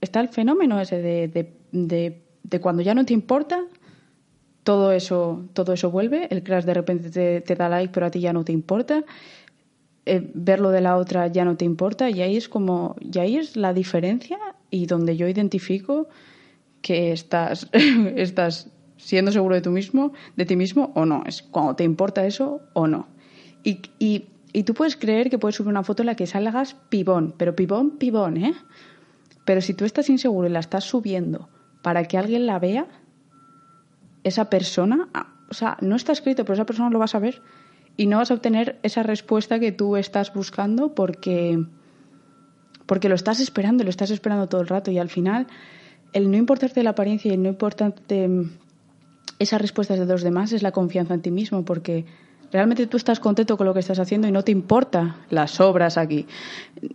está 0.00 0.20
el 0.20 0.28
fenómeno 0.28 0.80
ese 0.80 1.00
de, 1.00 1.28
de, 1.72 2.22
de 2.42 2.60
cuando 2.60 2.82
ya 2.82 2.94
no 2.94 3.04
te 3.04 3.12
importa, 3.12 3.62
todo 4.68 4.92
eso, 4.92 5.46
todo 5.54 5.72
eso 5.72 5.90
vuelve, 5.90 6.28
el 6.30 6.42
crash 6.42 6.64
de 6.64 6.74
repente 6.74 7.08
te, 7.08 7.40
te 7.40 7.54
da 7.54 7.70
like, 7.70 7.90
pero 7.90 8.04
a 8.04 8.10
ti 8.10 8.20
ya 8.20 8.34
no 8.34 8.44
te 8.44 8.52
importa. 8.52 9.02
Eh, 10.04 10.30
verlo 10.34 10.68
de 10.68 10.82
la 10.82 10.98
otra 10.98 11.26
ya 11.28 11.46
no 11.46 11.56
te 11.56 11.64
importa 11.64 12.10
y 12.10 12.20
ahí 12.20 12.36
es 12.36 12.50
como 12.50 12.94
y 13.00 13.18
ahí 13.18 13.38
es 13.38 13.56
la 13.56 13.72
diferencia 13.72 14.36
y 14.68 14.84
donde 14.84 15.16
yo 15.16 15.26
identifico 15.26 16.08
que 16.82 17.12
estás 17.12 17.70
estás 18.16 18.68
siendo 18.98 19.32
seguro 19.32 19.54
de, 19.54 19.62
tú 19.62 19.70
mismo, 19.70 20.12
de 20.36 20.44
ti 20.44 20.54
mismo 20.54 20.92
o 20.94 21.06
no. 21.06 21.22
Es 21.24 21.40
cuando 21.40 21.74
te 21.74 21.84
importa 21.84 22.26
eso 22.26 22.60
o 22.74 22.86
no. 22.86 23.06
Y, 23.64 23.80
y, 23.98 24.26
y 24.52 24.64
tú 24.64 24.74
puedes 24.74 24.96
creer 24.96 25.30
que 25.30 25.38
puedes 25.38 25.56
subir 25.56 25.70
una 25.70 25.82
foto 25.82 26.02
en 26.02 26.08
la 26.08 26.14
que 26.14 26.26
salgas 26.26 26.76
pibón, 26.90 27.32
pero 27.38 27.56
pibón, 27.56 27.92
pibón, 27.92 28.36
¿eh? 28.36 28.54
Pero 29.46 29.62
si 29.62 29.72
tú 29.72 29.86
estás 29.86 30.10
inseguro 30.10 30.46
y 30.46 30.52
la 30.52 30.60
estás 30.60 30.84
subiendo 30.84 31.48
para 31.80 32.04
que 32.04 32.18
alguien 32.18 32.44
la 32.44 32.58
vea, 32.58 32.86
esa 34.28 34.50
persona, 34.50 35.08
ah, 35.14 35.34
o 35.50 35.54
sea, 35.54 35.76
no 35.80 35.96
está 35.96 36.12
escrito, 36.12 36.44
pero 36.44 36.54
esa 36.54 36.66
persona 36.66 36.90
lo 36.90 36.98
va 36.98 37.06
a 37.06 37.08
saber 37.08 37.42
y 37.96 38.06
no 38.06 38.18
vas 38.18 38.30
a 38.30 38.34
obtener 38.34 38.78
esa 38.82 39.02
respuesta 39.02 39.58
que 39.58 39.72
tú 39.72 39.96
estás 39.96 40.32
buscando 40.32 40.94
porque 40.94 41.58
porque 42.86 43.10
lo 43.10 43.16
estás 43.16 43.40
esperando, 43.40 43.84
lo 43.84 43.90
estás 43.90 44.10
esperando 44.10 44.48
todo 44.48 44.62
el 44.62 44.68
rato 44.68 44.90
y 44.90 44.98
al 44.98 45.10
final 45.10 45.46
el 46.14 46.30
no 46.30 46.38
importarte 46.38 46.82
la 46.82 46.90
apariencia 46.90 47.30
y 47.30 47.34
el 47.34 47.42
no 47.42 47.50
importarte 47.50 48.48
esas 49.38 49.60
respuestas 49.60 49.98
de 49.98 50.06
los 50.06 50.22
demás 50.22 50.52
es 50.52 50.62
la 50.62 50.72
confianza 50.72 51.14
en 51.14 51.22
ti 51.22 51.30
mismo, 51.30 51.64
porque 51.64 52.04
realmente 52.50 52.86
tú 52.86 52.96
estás 52.96 53.20
contento 53.20 53.56
con 53.56 53.66
lo 53.66 53.74
que 53.74 53.80
estás 53.80 53.98
haciendo 53.98 54.26
y 54.26 54.32
no 54.32 54.42
te 54.42 54.52
importa 54.52 55.16
las 55.30 55.60
obras 55.60 55.98
aquí. 55.98 56.26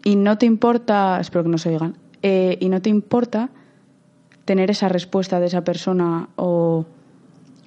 Y 0.04 0.16
no 0.16 0.38
te 0.38 0.46
importa, 0.46 1.20
espero 1.20 1.44
que 1.44 1.50
no 1.50 1.58
se 1.58 1.70
oigan, 1.70 1.98
eh, 2.22 2.58
y 2.60 2.70
no 2.70 2.82
te 2.82 2.90
importa 2.90 3.50
tener 4.46 4.72
esa 4.72 4.90
respuesta 4.90 5.40
de 5.40 5.48
esa 5.48 5.64
persona 5.64 6.30
o, 6.36 6.86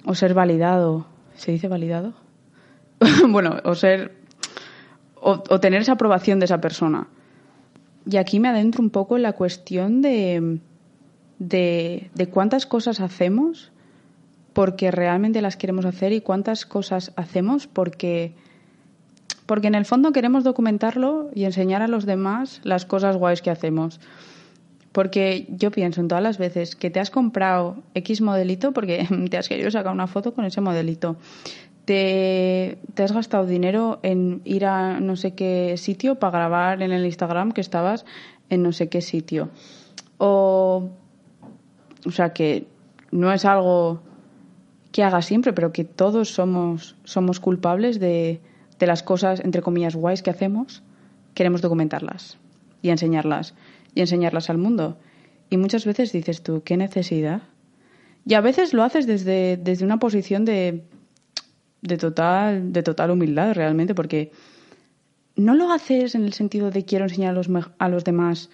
o 0.07 0.15
ser 0.15 0.33
validado. 0.33 1.05
¿Se 1.35 1.51
dice 1.51 1.67
validado? 1.67 2.13
bueno, 3.29 3.57
o 3.63 3.75
ser. 3.75 4.15
O, 5.19 5.59
tener 5.59 5.81
esa 5.81 5.93
aprobación 5.93 6.39
de 6.39 6.45
esa 6.45 6.61
persona. 6.61 7.07
Y 8.09 8.17
aquí 8.17 8.39
me 8.39 8.47
adentro 8.47 8.81
un 8.81 8.89
poco 8.89 9.17
en 9.17 9.23
la 9.23 9.33
cuestión 9.33 10.01
de, 10.01 10.59
de, 11.39 12.09
de 12.13 12.29
cuántas 12.29 12.65
cosas 12.65 13.01
hacemos 13.01 13.71
porque 14.53 14.89
realmente 14.89 15.41
las 15.41 15.57
queremos 15.57 15.85
hacer 15.85 16.13
y 16.13 16.21
cuántas 16.21 16.65
cosas 16.65 17.11
hacemos 17.15 17.67
porque 17.67 18.33
porque 19.45 19.67
en 19.67 19.75
el 19.75 19.85
fondo 19.85 20.11
queremos 20.11 20.43
documentarlo 20.43 21.29
y 21.33 21.45
enseñar 21.45 21.81
a 21.81 21.87
los 21.87 22.05
demás 22.05 22.61
las 22.63 22.85
cosas 22.85 23.17
guays 23.17 23.41
que 23.41 23.49
hacemos. 23.49 23.99
Porque 24.97 25.45
yo 25.49 25.69
pienso 25.69 26.01
en 26.01 26.07
todas 26.07 26.23
las 26.23 26.39
veces 26.39 26.75
que 26.75 26.89
te 26.89 26.99
has 26.99 27.11
comprado 27.11 27.75
X 27.93 28.19
modelito 28.19 28.71
porque 28.71 29.07
te 29.29 29.37
has 29.37 29.47
querido 29.47 29.69
sacar 29.69 29.93
una 29.93 30.07
foto 30.07 30.33
con 30.33 30.43
ese 30.43 30.59
modelito. 30.59 31.17
Te, 31.85 32.79
has 32.97 33.11
gastado 33.11 33.45
dinero 33.45 33.99
en 34.01 34.41
ir 34.43 34.65
a 34.65 34.99
no 34.99 35.15
sé 35.15 35.35
qué 35.35 35.75
sitio 35.77 36.15
para 36.15 36.39
grabar 36.39 36.81
en 36.81 36.91
el 36.91 37.05
Instagram 37.05 37.51
que 37.51 37.61
estabas 37.61 38.07
en 38.49 38.63
no 38.63 38.71
sé 38.71 38.89
qué 38.89 39.01
sitio. 39.01 39.51
O, 40.17 40.89
o 42.03 42.11
sea, 42.11 42.33
que 42.33 42.65
no 43.11 43.31
es 43.31 43.45
algo 43.45 44.01
que 44.91 45.03
haga 45.03 45.21
siempre, 45.21 45.53
pero 45.53 45.71
que 45.73 45.83
todos 45.83 46.31
somos, 46.31 46.95
somos 47.03 47.39
culpables 47.39 47.99
de, 47.99 48.41
de 48.79 48.87
las 48.87 49.03
cosas, 49.03 49.41
entre 49.41 49.61
comillas, 49.61 49.95
guays 49.95 50.23
que 50.23 50.31
hacemos, 50.31 50.81
queremos 51.35 51.61
documentarlas 51.61 52.39
y 52.81 52.89
enseñarlas 52.89 53.53
y 53.93 54.01
enseñarlas 54.01 54.49
al 54.49 54.57
mundo. 54.57 54.97
Y 55.49 55.57
muchas 55.57 55.85
veces 55.85 56.11
dices 56.11 56.43
tú, 56.43 56.63
¿qué 56.63 56.77
necesidad? 56.77 57.41
Y 58.25 58.33
a 58.33 58.41
veces 58.41 58.73
lo 58.73 58.83
haces 58.83 59.07
desde, 59.07 59.57
desde 59.57 59.85
una 59.85 59.99
posición 59.99 60.45
de, 60.45 60.83
de, 61.81 61.97
total, 61.97 62.73
de 62.73 62.83
total 62.83 63.11
humildad 63.11 63.53
realmente, 63.53 63.95
porque 63.95 64.31
no 65.35 65.55
lo 65.55 65.71
haces 65.71 66.15
en 66.15 66.25
el 66.25 66.33
sentido 66.33 66.71
de 66.71 66.83
quiero 66.83 67.05
enseñar 67.05 67.31
a 67.31 67.33
los, 67.33 67.49
a 67.77 67.89
los 67.89 68.03
demás 68.03 68.49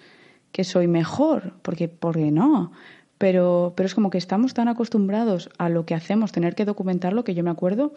que 0.52 0.62
soy 0.62 0.86
mejor, 0.86 1.54
porque, 1.62 1.88
porque 1.88 2.30
no 2.30 2.72
pero, 3.18 3.72
pero 3.76 3.86
es 3.86 3.94
como 3.94 4.10
que 4.10 4.18
estamos 4.18 4.54
tan 4.54 4.68
acostumbrados 4.68 5.50
a 5.58 5.68
lo 5.68 5.86
que 5.86 5.94
hacemos, 5.94 6.32
tener 6.32 6.54
que 6.54 6.64
documentarlo, 6.64 7.24
que 7.24 7.34
yo 7.34 7.44
me 7.44 7.50
acuerdo 7.50 7.94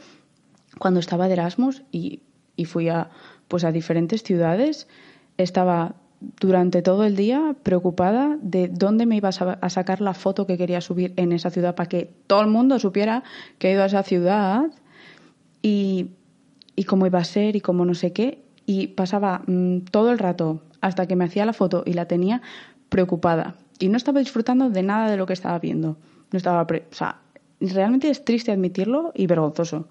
cuando 0.79 0.99
estaba 0.99 1.27
de 1.27 1.33
Erasmus 1.33 1.83
y, 1.91 2.21
y 2.55 2.65
fui 2.65 2.89
a, 2.89 3.09
pues 3.47 3.63
a 3.63 3.71
diferentes 3.71 4.23
ciudades, 4.23 4.87
estaba 5.37 5.95
durante 6.19 6.81
todo 6.81 7.03
el 7.03 7.15
día 7.15 7.55
preocupada 7.63 8.37
de 8.41 8.67
dónde 8.67 9.05
me 9.05 9.15
iba 9.15 9.29
a 9.29 9.69
sacar 9.69 10.01
la 10.01 10.13
foto 10.13 10.47
que 10.47 10.57
quería 10.57 10.81
subir 10.81 11.13
en 11.15 11.31
esa 11.31 11.49
ciudad 11.49 11.75
para 11.75 11.89
que 11.89 12.11
todo 12.27 12.41
el 12.41 12.47
mundo 12.47 12.79
supiera 12.79 13.23
que 13.59 13.69
he 13.69 13.73
ido 13.73 13.83
a 13.83 13.87
esa 13.87 14.03
ciudad 14.03 14.65
y, 15.61 16.07
y 16.75 16.83
cómo 16.85 17.05
iba 17.05 17.19
a 17.19 17.23
ser 17.23 17.55
y 17.55 17.61
cómo 17.61 17.85
no 17.85 17.93
sé 17.93 18.13
qué. 18.13 18.43
Y 18.65 18.87
pasaba 18.87 19.43
mm, 19.47 19.85
todo 19.91 20.11
el 20.11 20.19
rato 20.19 20.61
hasta 20.81 21.07
que 21.07 21.15
me 21.15 21.25
hacía 21.25 21.45
la 21.45 21.53
foto 21.53 21.83
y 21.85 21.93
la 21.93 22.05
tenía 22.05 22.41
preocupada 22.89 23.55
y 23.79 23.89
no 23.89 23.97
estaba 23.97 24.19
disfrutando 24.19 24.69
de 24.69 24.83
nada 24.83 25.09
de 25.09 25.17
lo 25.17 25.25
que 25.25 25.33
estaba 25.33 25.59
viendo. 25.59 25.97
No 26.31 26.37
estaba, 26.37 26.63
o 26.63 26.95
sea, 26.95 27.21
realmente 27.59 28.09
es 28.09 28.23
triste 28.25 28.51
admitirlo 28.51 29.11
y 29.15 29.27
vergonzoso, 29.27 29.87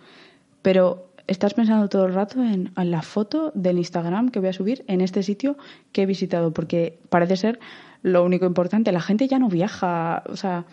pero 0.62 1.05
estás 1.26 1.54
pensando 1.54 1.88
todo 1.88 2.06
el 2.06 2.14
rato 2.14 2.42
en, 2.42 2.72
la 2.76 3.02
foto 3.02 3.52
del 3.54 3.78
Instagram 3.78 4.30
que 4.30 4.38
voy 4.38 4.48
a 4.48 4.52
subir 4.52 4.84
en 4.86 5.00
este 5.00 5.22
sitio 5.22 5.56
que 5.92 6.02
he 6.02 6.06
visitado, 6.06 6.52
porque 6.52 6.98
parece 7.08 7.36
ser 7.36 7.60
lo 8.02 8.24
único 8.24 8.46
importante. 8.46 8.92
La 8.92 9.00
gente 9.00 9.28
ya 9.28 9.38
no 9.38 9.48
viaja, 9.48 10.22
o 10.28 10.36
sea, 10.36 10.66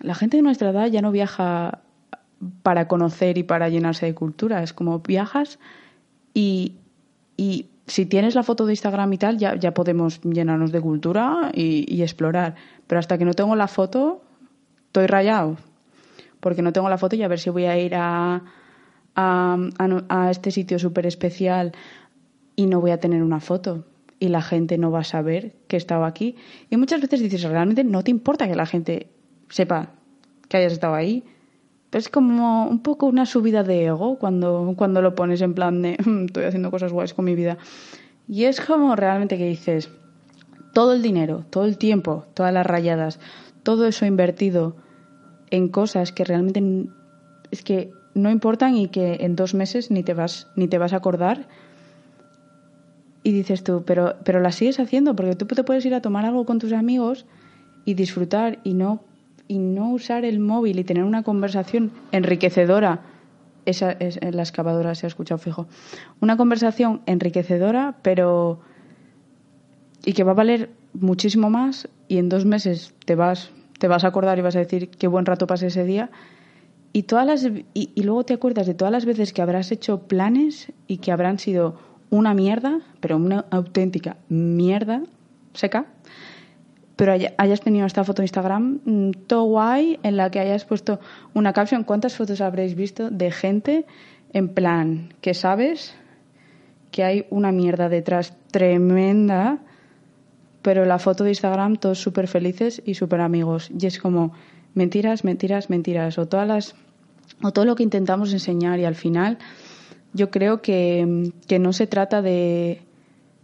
la 0.00 0.14
gente 0.14 0.36
de 0.36 0.42
nuestra 0.42 0.70
edad 0.70 0.86
ya 0.86 1.02
no 1.02 1.10
viaja 1.10 1.80
para 2.62 2.88
conocer 2.88 3.36
y 3.38 3.42
para 3.42 3.68
llenarse 3.68 4.06
de 4.06 4.14
cultura, 4.14 4.62
es 4.62 4.72
como 4.72 5.00
viajas 5.00 5.58
y, 6.32 6.76
y 7.36 7.66
si 7.90 8.06
tienes 8.06 8.34
la 8.34 8.44
foto 8.44 8.66
de 8.66 8.72
Instagram 8.72 9.12
y 9.12 9.18
tal, 9.18 9.36
ya, 9.36 9.56
ya 9.56 9.74
podemos 9.74 10.20
llenarnos 10.22 10.70
de 10.70 10.80
cultura 10.80 11.50
y, 11.52 12.00
explorar. 12.02 12.54
Pero 12.86 13.00
hasta 13.00 13.18
que 13.18 13.24
no 13.24 13.34
tengo 13.34 13.56
la 13.56 13.66
foto, 13.66 14.22
estoy 14.86 15.06
rayado. 15.06 15.56
Porque 16.38 16.62
no 16.62 16.72
tengo 16.72 16.88
la 16.88 16.98
foto 16.98 17.16
y 17.16 17.22
a 17.22 17.28
ver 17.28 17.40
si 17.40 17.50
voy 17.50 17.64
a 17.64 17.76
ir 17.78 17.94
a, 17.96 18.42
a, 19.20 20.30
este 20.30 20.50
sitio 20.50 20.78
súper 20.78 21.06
especial 21.06 21.72
y 22.56 22.66
no 22.66 22.80
voy 22.80 22.90
a 22.90 23.00
tener 23.00 23.22
una 23.22 23.40
foto. 23.40 23.84
Y 24.18 24.28
la 24.28 24.42
gente 24.42 24.76
no 24.76 24.90
va 24.90 25.00
a 25.00 25.04
saber 25.04 25.54
que 25.66 25.76
he 25.76 25.78
estado 25.78 26.04
aquí. 26.04 26.36
Y 26.68 26.76
muchas 26.76 27.00
veces 27.00 27.20
dices, 27.20 27.42
realmente 27.42 27.84
no 27.84 28.04
te 28.04 28.10
importa 28.10 28.46
que 28.46 28.54
la 28.54 28.66
gente 28.66 29.08
sepa 29.48 29.90
que 30.48 30.58
hayas 30.58 30.72
estado 30.72 30.94
ahí 30.94 31.24
es 31.92 32.08
como 32.08 32.68
un 32.68 32.80
poco 32.80 33.06
una 33.06 33.26
subida 33.26 33.62
de 33.62 33.86
ego 33.86 34.16
cuando, 34.18 34.74
cuando 34.76 35.02
lo 35.02 35.14
pones 35.14 35.40
en 35.40 35.54
plan 35.54 35.82
de 35.82 35.96
mm, 36.04 36.26
estoy 36.26 36.44
haciendo 36.44 36.70
cosas 36.70 36.92
guays 36.92 37.14
con 37.14 37.24
mi 37.24 37.34
vida. 37.34 37.58
Y 38.28 38.44
es 38.44 38.60
como 38.60 38.94
realmente 38.94 39.36
que 39.36 39.46
dices, 39.46 39.90
todo 40.72 40.92
el 40.92 41.02
dinero, 41.02 41.44
todo 41.50 41.64
el 41.64 41.78
tiempo, 41.78 42.26
todas 42.34 42.54
las 42.54 42.66
rayadas, 42.66 43.18
todo 43.64 43.86
eso 43.86 44.06
invertido 44.06 44.76
en 45.50 45.68
cosas 45.68 46.12
que 46.12 46.24
realmente 46.24 46.62
es 47.50 47.62
que 47.62 47.92
no 48.14 48.30
importan 48.30 48.76
y 48.76 48.88
que 48.88 49.18
en 49.20 49.36
dos 49.36 49.54
meses 49.54 49.90
ni 49.90 50.02
te 50.02 50.14
vas, 50.14 50.48
ni 50.56 50.68
te 50.68 50.78
vas 50.78 50.92
a 50.92 50.96
acordar. 50.96 51.48
Y 53.22 53.32
dices 53.32 53.62
tú, 53.62 53.84
pero, 53.84 54.16
pero 54.24 54.40
la 54.40 54.52
sigues 54.52 54.80
haciendo 54.80 55.14
porque 55.14 55.36
tú 55.36 55.46
te 55.46 55.64
puedes 55.64 55.84
ir 55.84 55.94
a 55.94 56.00
tomar 56.00 56.24
algo 56.24 56.46
con 56.46 56.58
tus 56.58 56.72
amigos 56.72 57.26
y 57.84 57.94
disfrutar 57.94 58.58
y 58.64 58.74
no 58.74 59.02
y 59.50 59.58
no 59.58 59.90
usar 59.90 60.24
el 60.24 60.38
móvil 60.38 60.78
y 60.78 60.84
tener 60.84 61.02
una 61.02 61.24
conversación 61.24 61.90
enriquecedora. 62.12 63.00
Esa 63.66 63.90
es 63.90 64.20
la 64.22 64.42
excavadora, 64.42 64.94
se 64.94 65.06
ha 65.06 65.08
escuchado 65.08 65.38
fijo. 65.38 65.66
Una 66.20 66.36
conversación 66.36 67.02
enriquecedora, 67.06 67.96
pero. 68.02 68.60
y 70.04 70.12
que 70.12 70.22
va 70.22 70.30
a 70.30 70.34
valer 70.34 70.70
muchísimo 70.92 71.50
más 71.50 71.88
y 72.06 72.18
en 72.18 72.28
dos 72.28 72.44
meses 72.44 72.94
te 73.04 73.16
vas, 73.16 73.50
te 73.80 73.88
vas 73.88 74.04
a 74.04 74.08
acordar 74.08 74.38
y 74.38 74.42
vas 74.42 74.54
a 74.54 74.60
decir 74.60 74.88
qué 74.88 75.08
buen 75.08 75.26
rato 75.26 75.48
pasé 75.48 75.66
ese 75.66 75.82
día. 75.82 76.10
Y, 76.92 77.04
todas 77.04 77.26
las, 77.26 77.48
y, 77.74 78.02
luego 78.02 78.24
te 78.24 78.34
acuerdas 78.34 78.66
de 78.66 78.74
todas 78.74 78.90
las 78.90 79.04
veces 79.04 79.32
que 79.32 79.42
habrás 79.42 79.70
hecho 79.70 80.00
planes 80.08 80.72
y 80.88 80.98
que 80.98 81.12
habrán 81.12 81.38
sido 81.38 81.78
una 82.10 82.34
mierda, 82.34 82.80
pero 83.00 83.16
una 83.16 83.44
auténtica 83.50 84.16
mierda 84.28 85.02
seca, 85.54 85.86
pero 86.96 87.14
hayas 87.38 87.60
tenido 87.60 87.86
esta 87.86 88.04
foto 88.04 88.20
de 88.20 88.26
Instagram 88.26 88.80
mm, 88.84 89.10
todo 89.26 89.44
guay 89.44 89.98
en 90.02 90.16
la 90.16 90.30
que 90.30 90.40
hayas 90.40 90.64
puesto 90.64 91.00
una 91.32 91.52
caption. 91.52 91.84
¿Cuántas 91.84 92.16
fotos 92.16 92.40
habréis 92.40 92.74
visto 92.74 93.10
de 93.10 93.30
gente 93.30 93.86
en 94.32 94.48
plan 94.48 95.14
que 95.20 95.32
sabes 95.32 95.94
que 96.90 97.04
hay 97.04 97.26
una 97.30 97.52
mierda 97.52 97.88
detrás 97.88 98.36
tremenda, 98.50 99.60
pero 100.60 100.84
la 100.84 100.98
foto 100.98 101.24
de 101.24 101.30
Instagram 101.30 101.76
todos 101.76 101.98
súper 102.00 102.28
felices 102.28 102.82
y 102.84 102.94
súper 102.94 103.22
amigos? 103.22 103.70
Y 103.70 103.86
es 103.86 103.98
como 103.98 104.32
mentiras, 104.74 105.24
mentiras, 105.24 105.70
mentiras. 105.70 106.18
O 106.18 106.26
todas 106.26 106.46
las 106.46 106.74
o 107.42 107.52
todo 107.52 107.64
lo 107.64 107.76
que 107.76 107.82
intentamos 107.82 108.32
enseñar 108.32 108.78
y 108.80 108.84
al 108.84 108.94
final 108.94 109.38
yo 110.12 110.30
creo 110.30 110.60
que, 110.60 111.32
que 111.46 111.58
no 111.58 111.72
se 111.72 111.86
trata 111.86 112.20
de, 112.22 112.82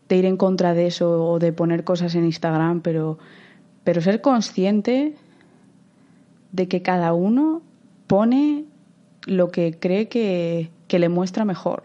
de 0.09 0.16
ir 0.16 0.25
en 0.25 0.37
contra 0.37 0.75
de 0.75 0.88
eso 0.88 1.25
o 1.25 1.38
de 1.38 1.52
poner 1.52 1.85
cosas 1.85 2.14
en 2.14 2.25
Instagram, 2.25 2.80
pero 2.80 3.18
pero 3.87 4.00
ser 4.00 4.21
consciente 4.21 5.14
de 6.50 6.66
que 6.66 6.83
cada 6.83 7.12
uno 7.12 7.62
pone 8.09 8.64
lo 9.26 9.52
que 9.52 9.78
cree 9.78 10.09
que, 10.09 10.71
le 10.88 11.09
muestra 11.09 11.45
mejor. 11.45 11.85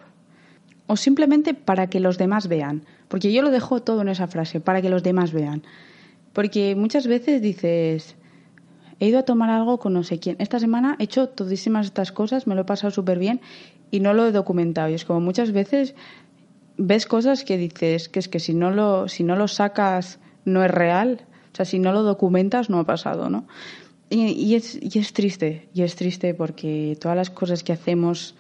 O 0.88 0.98
simplemente 0.98 1.53
para 1.53 1.91
que 1.91 2.00
los 2.00 2.17
demás 2.17 2.48
vean. 2.48 2.86
Porque 3.07 3.31
yo 3.31 3.43
lo 3.43 3.51
dejo 3.51 3.83
todo 3.83 4.01
en 4.01 4.10
esa 4.10 4.25
frase, 4.25 4.60
para 4.60 4.81
que 4.81 4.89
los 4.89 5.03
demás 5.03 5.31
vean. 5.31 5.62
Porque 6.33 6.75
muchas 6.75 7.05
veces 7.05 7.39
dices, 7.39 8.15
he 9.01 9.08
ido 9.08 9.20
a 9.20 9.24
tomar 9.24 9.50
algo 9.50 9.79
con 9.79 9.91
no 9.91 10.03
sé 10.03 10.20
quién. 10.20 10.38
Esta 10.39 10.60
semana 10.60 10.96
he 10.98 11.03
hecho 11.03 11.27
todísimas 11.27 11.88
estas 11.88 12.13
cosas, 12.13 12.48
me 12.48 12.55
lo 12.55 12.62
he 12.62 12.65
pasado 12.65 12.91
súper 12.91 13.20
bien 13.20 13.41
y 13.91 14.00
no 14.00 14.13
lo 14.13 14.25
he 14.25 14.31
documentado. 14.31 14.88
Y 14.88 14.93
es 14.93 15.03
como 15.03 15.20
muchas 15.20 15.51
veces 15.51 15.96
ves 16.77 17.05
cosas 17.05 17.43
que 17.43 17.58
dices 17.58 18.08
que 18.08 18.20
es 18.20 18.29
que 18.29 18.39
si 18.39 18.53
no 18.53 18.72
lo, 18.72 19.10
si 19.10 19.25
no 19.25 19.36
lo 19.36 19.50
sacas 19.50 20.20
no 20.46 20.63
es 20.63 20.72
real 20.72 21.25
o 21.51 21.55
sea, 21.55 21.65
si 21.65 21.79
no 21.79 21.91
lo 21.91 22.03
documentas, 22.03 22.70
no 22.70 22.79
ha 22.79 22.86
pasado, 22.86 23.29
¿no? 23.29 23.46
Y, 24.10 24.55
es, 24.55 24.77
y 24.81 25.00
es 25.00 25.13
triste, 25.13 25.70
y 25.74 25.84
es 25.84 25.96
triste 25.96 26.34
porque 26.34 26.98
todas 27.00 27.15
las 27.15 27.29
cosas 27.29 27.63
que 27.63 27.72
hacemos 27.72 28.36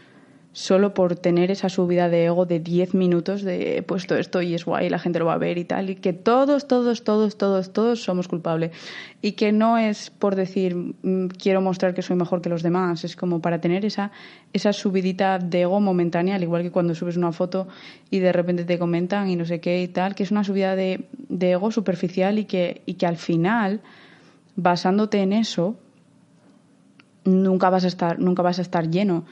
solo 0.53 0.93
por 0.93 1.15
tener 1.15 1.49
esa 1.49 1.69
subida 1.69 2.09
de 2.09 2.25
ego 2.25 2.45
de 2.45 2.59
10 2.59 2.93
minutos 2.93 3.41
de 3.41 3.77
he 3.77 3.83
puesto 3.83 4.17
esto 4.17 4.41
y 4.41 4.53
es 4.53 4.65
guay, 4.65 4.89
la 4.89 4.99
gente 4.99 5.19
lo 5.19 5.25
va 5.25 5.33
a 5.33 5.37
ver 5.37 5.57
y 5.57 5.63
tal, 5.63 5.89
y 5.89 5.95
que 5.95 6.11
todos, 6.11 6.67
todos, 6.67 7.03
todos, 7.03 7.37
todos, 7.37 7.71
todos 7.71 8.03
somos 8.03 8.27
culpables. 8.27 8.71
Y 9.21 9.33
que 9.33 9.51
no 9.53 9.77
es 9.77 10.09
por 10.09 10.35
decir 10.35 10.75
mm, 10.75 11.27
quiero 11.27 11.61
mostrar 11.61 11.93
que 11.93 12.01
soy 12.01 12.17
mejor 12.17 12.41
que 12.41 12.49
los 12.49 12.63
demás, 12.63 13.05
es 13.05 13.15
como 13.15 13.39
para 13.39 13.61
tener 13.61 13.85
esa, 13.85 14.11
esa 14.51 14.73
subidita 14.73 15.39
de 15.39 15.61
ego 15.61 15.79
momentánea, 15.79 16.35
al 16.35 16.43
igual 16.43 16.63
que 16.63 16.71
cuando 16.71 16.95
subes 16.95 17.15
una 17.15 17.31
foto 17.31 17.69
y 18.09 18.19
de 18.19 18.33
repente 18.33 18.65
te 18.65 18.77
comentan 18.77 19.29
y 19.29 19.37
no 19.37 19.45
sé 19.45 19.61
qué 19.61 19.81
y 19.81 19.87
tal, 19.87 20.15
que 20.15 20.23
es 20.23 20.31
una 20.31 20.43
subida 20.43 20.75
de, 20.75 21.05
de 21.29 21.51
ego 21.51 21.71
superficial 21.71 22.39
y 22.39 22.45
que, 22.45 22.81
y 22.85 22.95
que 22.95 23.05
al 23.05 23.17
final, 23.17 23.79
basándote 24.57 25.21
en 25.21 25.31
eso, 25.31 25.77
nunca 27.23 27.69
vas 27.69 27.83
a 27.83 27.87
estar, 27.87 28.19
nunca 28.19 28.41
vas 28.41 28.59
a 28.59 28.61
estar 28.61 28.89
lleno. 28.89 29.25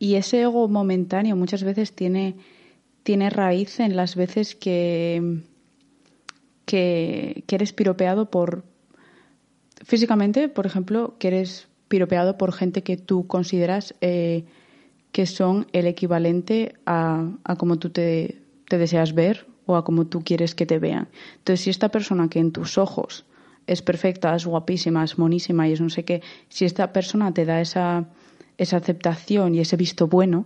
Y 0.00 0.14
ese 0.14 0.40
ego 0.40 0.66
momentáneo 0.66 1.36
muchas 1.36 1.62
veces 1.62 1.92
tiene, 1.92 2.34
tiene 3.02 3.28
raíz 3.28 3.80
en 3.80 3.96
las 3.96 4.16
veces 4.16 4.56
que, 4.56 5.42
que, 6.64 7.44
eres 7.46 7.74
piropeado 7.74 8.30
por... 8.30 8.64
Físicamente, 9.84 10.48
por 10.48 10.64
ejemplo, 10.64 11.16
que 11.18 11.28
eres 11.28 11.68
piropeado 11.88 12.38
por 12.38 12.54
gente 12.54 12.82
que 12.82 12.96
tú 12.96 13.26
consideras 13.26 13.94
eh, 14.00 14.46
que 15.12 15.26
son 15.26 15.66
el 15.72 15.86
equivalente 15.86 16.76
a, 16.86 17.28
a 17.44 17.56
como 17.56 17.78
tú 17.78 17.90
te, 17.90 18.40
te, 18.68 18.78
deseas 18.78 19.14
ver 19.14 19.48
o 19.66 19.76
a 19.76 19.84
como 19.84 20.06
tú 20.06 20.22
quieres 20.24 20.54
que 20.54 20.64
te 20.64 20.78
vean. 20.78 21.08
Entonces, 21.36 21.60
si 21.64 21.68
esta 21.68 21.90
persona 21.90 22.30
que 22.30 22.38
en 22.38 22.52
tus 22.52 22.78
ojos 22.78 23.26
es 23.66 23.82
perfecta, 23.82 24.34
es 24.34 24.46
guapísima, 24.46 25.04
es 25.04 25.18
monísima 25.18 25.68
y 25.68 25.72
es 25.72 25.80
no 25.82 25.90
sé 25.90 26.06
qué, 26.06 26.22
si 26.48 26.64
esta 26.64 26.90
persona 26.90 27.34
te 27.34 27.44
da 27.44 27.60
esa, 27.60 28.08
esa 28.60 28.76
aceptación 28.76 29.54
y 29.54 29.60
ese 29.60 29.76
visto 29.76 30.06
bueno, 30.06 30.44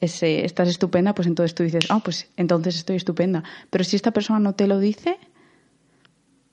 ese 0.00 0.44
estás 0.44 0.68
estupenda, 0.68 1.14
pues 1.14 1.28
entonces 1.28 1.54
tú 1.54 1.62
dices, 1.62 1.86
ah, 1.88 2.00
pues 2.04 2.28
entonces 2.36 2.74
estoy 2.74 2.96
estupenda. 2.96 3.44
Pero 3.70 3.84
si 3.84 3.94
esta 3.94 4.10
persona 4.10 4.40
no 4.40 4.54
te 4.54 4.66
lo 4.66 4.80
dice, 4.80 5.18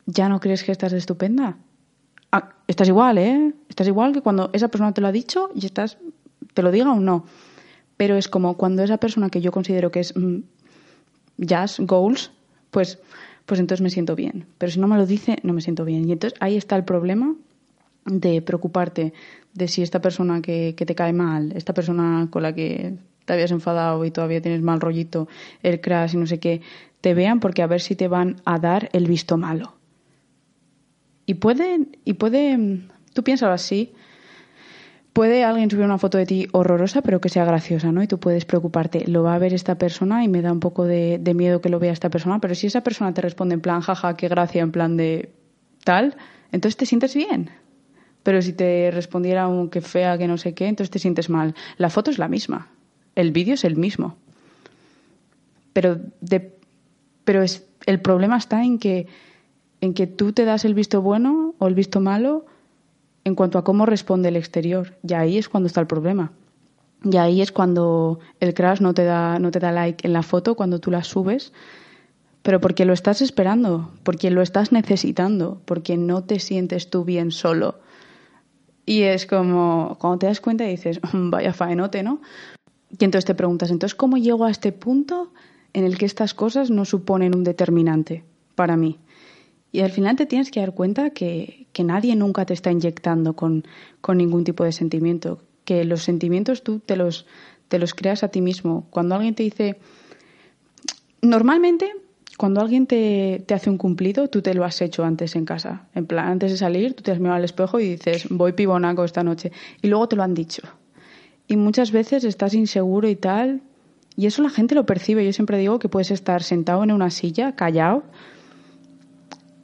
ya 0.06 0.30
no 0.30 0.40
crees 0.40 0.64
que 0.64 0.72
estás 0.72 0.94
estupenda. 0.94 1.58
Ah, 2.32 2.54
estás 2.68 2.88
igual, 2.88 3.18
¿eh? 3.18 3.52
Estás 3.68 3.88
igual 3.88 4.14
que 4.14 4.22
cuando 4.22 4.52
esa 4.54 4.68
persona 4.68 4.94
te 4.94 5.02
lo 5.02 5.08
ha 5.08 5.12
dicho 5.12 5.50
y 5.56 5.66
estás, 5.66 5.98
te 6.54 6.62
lo 6.62 6.72
diga 6.72 6.92
o 6.92 7.00
no. 7.00 7.26
Pero 7.98 8.16
es 8.16 8.28
como 8.28 8.56
cuando 8.56 8.84
esa 8.84 8.98
persona 8.98 9.32
que 9.32 9.42
yo 9.42 9.52
considero 9.52 9.90
que 9.90 10.02
es 10.02 10.16
mm, 10.16 10.42
jazz, 11.38 11.80
goals, 11.80 12.32
pues, 12.70 13.00
pues 13.48 13.60
entonces 13.60 13.82
me 13.82 13.90
siento 13.90 14.16
bien. 14.16 14.46
Pero 14.60 14.72
si 14.72 14.80
no 14.80 14.88
me 14.88 14.98
lo 14.98 15.08
dice, 15.08 15.40
no 15.42 15.54
me 15.54 15.62
siento 15.62 15.84
bien. 15.84 16.08
Y 16.08 16.12
entonces 16.12 16.38
ahí 16.40 16.58
está 16.58 16.76
el 16.76 16.86
problema 16.86 17.36
de 18.06 18.42
preocuparte 18.44 19.14
de 19.54 19.68
si 19.68 19.82
esta 19.82 20.02
persona 20.02 20.42
que, 20.42 20.76
que, 20.76 20.86
te 20.86 20.96
cae 20.96 21.14
mal, 21.14 21.52
esta 21.56 21.74
persona 21.74 22.28
con 22.30 22.44
la 22.44 22.54
que 22.54 22.96
te 23.26 23.34
habías 23.34 23.52
enfadado 23.52 24.04
y 24.06 24.12
todavía 24.12 24.42
tienes 24.42 24.62
mal 24.62 24.82
rollito, 24.82 25.28
el 25.64 25.82
crash 25.82 26.16
y 26.16 26.18
no 26.18 26.26
sé 26.26 26.40
qué, 26.40 26.62
te 27.02 27.14
vean 27.14 27.40
porque 27.40 27.62
a 27.62 27.68
ver 27.68 27.82
si 27.82 27.96
te 27.96 28.08
van 28.08 28.38
a 28.46 28.60
dar 28.60 28.90
el 28.94 29.08
visto 29.08 29.38
malo. 29.38 29.74
Y 31.26 31.36
puede, 31.36 31.88
y 32.04 32.14
puede, 32.14 32.82
tú 33.14 33.24
piénsalo 33.24 33.54
así, 33.54 33.94
puede 35.14 35.44
alguien 35.44 35.70
subir 35.70 35.86
una 35.86 35.98
foto 35.98 36.18
de 36.18 36.26
ti 36.26 36.48
horrorosa 36.52 37.02
pero 37.02 37.22
que 37.22 37.30
sea 37.30 37.46
graciosa, 37.46 37.92
¿no? 37.92 38.02
Y 38.02 38.08
tú 38.08 38.20
puedes 38.20 38.46
preocuparte, 38.46 39.08
lo 39.08 39.24
va 39.24 39.36
a 39.36 39.40
ver 39.40 39.54
esta 39.54 39.76
persona 39.78 40.24
y 40.24 40.28
me 40.28 40.42
da 40.42 40.52
un 40.52 40.60
poco 40.60 40.86
de, 40.86 41.20
de 41.20 41.34
miedo 41.34 41.62
que 41.62 41.70
lo 41.70 41.80
vea 41.80 41.92
esta 41.92 42.10
persona, 42.10 42.40
pero 42.40 42.56
si 42.56 42.68
esa 42.68 42.82
persona 42.82 43.14
te 43.14 43.22
responde 43.22 43.56
en 43.56 43.62
plan, 43.62 43.82
jaja, 43.82 44.16
qué 44.16 44.28
gracia, 44.28 44.62
en 44.62 44.72
plan 44.72 44.98
de 44.98 45.32
tal, 45.84 46.16
entonces 46.52 46.78
te 46.78 46.86
sientes 46.86 47.16
bien 47.16 47.50
pero 48.24 48.42
si 48.42 48.54
te 48.54 48.92
respondiera 48.92 49.48
un 49.48 49.70
que 49.70 49.82
fea, 49.82 50.18
que 50.18 50.28
no 50.28 50.38
sé 50.38 50.54
qué, 50.54 50.68
entonces 50.68 50.92
te 50.92 51.00
sientes 51.00 51.30
mal. 51.30 51.56
La 51.78 51.90
foto 51.90 52.12
es 52.12 52.20
la 52.20 52.28
misma, 52.28 52.70
el 53.16 53.32
vídeo 53.32 53.56
es 53.56 53.64
el 53.64 53.76
mismo. 53.76 54.16
Pero, 55.74 56.00
de, 56.20 56.54
pero 57.24 57.42
es, 57.42 57.66
el 57.86 58.00
problema 58.02 58.38
está 58.38 58.64
en 58.64 58.78
que, 58.78 59.08
en 59.80 59.94
que 59.94 60.08
tú 60.08 60.34
te 60.34 60.46
das 60.46 60.66
el 60.66 60.74
visto 60.74 61.02
bueno 61.02 61.56
o 61.58 61.68
el 61.68 61.76
visto 61.76 62.02
malo 62.02 62.46
en 63.24 63.36
cuanto 63.36 63.58
a 63.58 63.64
cómo 63.64 63.86
responde 63.86 64.30
el 64.30 64.36
exterior. 64.36 64.96
Y 65.08 65.14
ahí 65.14 65.38
es 65.38 65.50
cuando 65.50 65.68
está 65.68 65.82
el 65.82 65.88
problema. 65.88 66.32
Y 67.04 67.18
ahí 67.18 67.42
es 67.42 67.52
cuando 67.52 68.20
el 68.40 68.54
crash 68.54 68.82
no 68.82 68.94
te 68.94 69.06
da, 69.06 69.40
no 69.40 69.50
te 69.50 69.60
da 69.60 69.72
like 69.72 70.06
en 70.06 70.14
la 70.14 70.22
foto 70.22 70.56
cuando 70.56 70.80
tú 70.80 70.92
la 70.92 71.04
subes, 71.04 71.52
pero 72.44 72.62
porque 72.62 72.86
lo 72.86 72.94
estás 72.94 73.22
esperando, 73.22 73.92
porque 74.04 74.30
lo 74.30 74.44
estás 74.44 74.72
necesitando, 74.72 75.62
porque 75.66 75.98
no 75.98 76.24
te 76.24 76.40
sientes 76.40 76.92
tú 76.92 77.04
bien 77.04 77.32
solo 77.32 77.80
y 78.92 79.04
es 79.04 79.26
como, 79.26 79.96
cuando 80.02 80.20
te 80.20 80.26
das 80.26 80.42
cuenta 80.42 80.66
dices, 80.66 81.00
vaya 81.14 81.54
faenote, 81.54 82.04
¿no? 82.04 82.20
Y 82.90 83.06
entonces 83.06 83.24
te 83.24 83.36
preguntas, 83.36 83.72
entonces, 83.72 83.96
¿cómo 83.96 84.18
llego 84.18 84.44
a 84.44 84.52
este 84.52 84.74
punto 84.74 85.32
en 85.72 85.86
el 85.86 85.98
que 85.98 86.06
estas 86.06 86.34
cosas 86.34 86.70
no 86.70 86.84
suponen 86.84 87.34
un 87.34 87.46
determinante 87.46 88.26
para 88.54 88.76
mí? 88.76 89.00
Y 89.72 89.80
al 89.80 89.92
final 89.92 90.18
te 90.18 90.26
tienes 90.26 90.52
que 90.52 90.60
dar 90.60 90.74
cuenta 90.74 91.12
que, 91.12 91.68
que 91.72 91.86
nadie 91.86 92.18
nunca 92.18 92.46
te 92.46 92.54
está 92.54 92.70
inyectando 92.70 93.34
con, 93.34 93.64
con, 94.02 94.18
ningún 94.18 94.44
tipo 94.44 94.66
de 94.66 94.74
sentimiento, 94.74 95.42
que 95.64 95.86
los 95.86 96.04
sentimientos 96.04 96.62
tú 96.62 96.80
te 96.80 96.98
los, 96.98 97.26
te 97.70 97.80
los 97.80 97.94
creas 97.94 98.26
a 98.26 98.28
ti 98.28 98.42
mismo. 98.42 98.88
Cuando 98.90 99.16
alguien 99.16 99.36
te 99.36 99.44
dice, 99.44 99.80
normalmente 101.22 101.94
cuando 102.38 102.62
alguien 102.62 102.88
te, 102.88 103.46
hace 103.54 103.70
un 103.70 103.78
cumplido, 103.78 104.28
tú 104.28 104.42
te 104.42 104.54
lo 104.54 104.64
has 104.64 104.82
hecho 104.82 105.04
antes 105.04 105.36
en 105.36 105.46
casa. 105.46 105.88
En 105.94 106.06
plan, 106.06 106.28
antes 106.28 106.52
de 106.52 106.58
salir, 106.58 106.94
tú 106.94 107.04
te 107.04 107.12
has 107.12 107.20
mirado 107.20 107.38
al 107.38 107.44
espejo 107.44 107.80
y 107.80 107.90
dices, 107.90 108.28
voy 108.30 108.54
pibonaco 108.54 109.04
esta 109.04 109.24
noche. 109.24 109.52
Y 109.82 109.88
luego 109.88 110.08
te 110.08 110.16
lo 110.16 110.24
han 110.24 110.34
dicho. 110.34 110.64
Y 111.48 111.58
muchas 111.58 111.92
veces 111.92 112.24
estás 112.24 112.54
inseguro 112.54 113.08
y 113.10 113.16
tal. 113.16 113.62
Y 114.16 114.26
eso 114.26 114.42
la 114.42 114.50
gente 114.50 114.76
lo 114.76 114.86
percibe. 114.86 115.26
Yo 115.26 115.34
siempre 115.34 115.58
digo 115.58 115.80
que 115.80 115.90
puedes 115.90 116.12
estar 116.12 116.44
sentado 116.44 116.84
en 116.84 116.92
una 116.92 117.10
silla, 117.10 117.56
callado, 117.56 118.04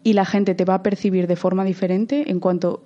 y 0.04 0.14
la 0.14 0.26
gente 0.26 0.56
te 0.56 0.64
va 0.64 0.76
a 0.76 0.84
percibir 0.84 1.28
de 1.28 1.36
forma 1.36 1.64
diferente 1.66 2.32
en 2.32 2.40
cuanto, 2.40 2.84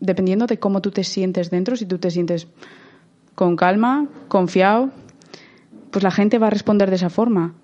dependiendo 0.00 0.46
de 0.46 0.58
cómo 0.58 0.82
tú 0.82 0.90
te 0.90 1.04
sientes 1.04 1.50
dentro, 1.50 1.76
si 1.76 1.86
tú 1.86 1.98
te 1.98 2.10
sientes 2.10 2.46
con 3.34 3.56
calma, 3.56 4.08
confiado, 4.28 4.90
pues 5.90 6.02
la 6.02 6.10
gente 6.10 6.38
va 6.38 6.48
a 6.48 6.50
responder 6.50 6.90
de 6.90 6.96
esa 6.96 7.08
forma. 7.08 7.54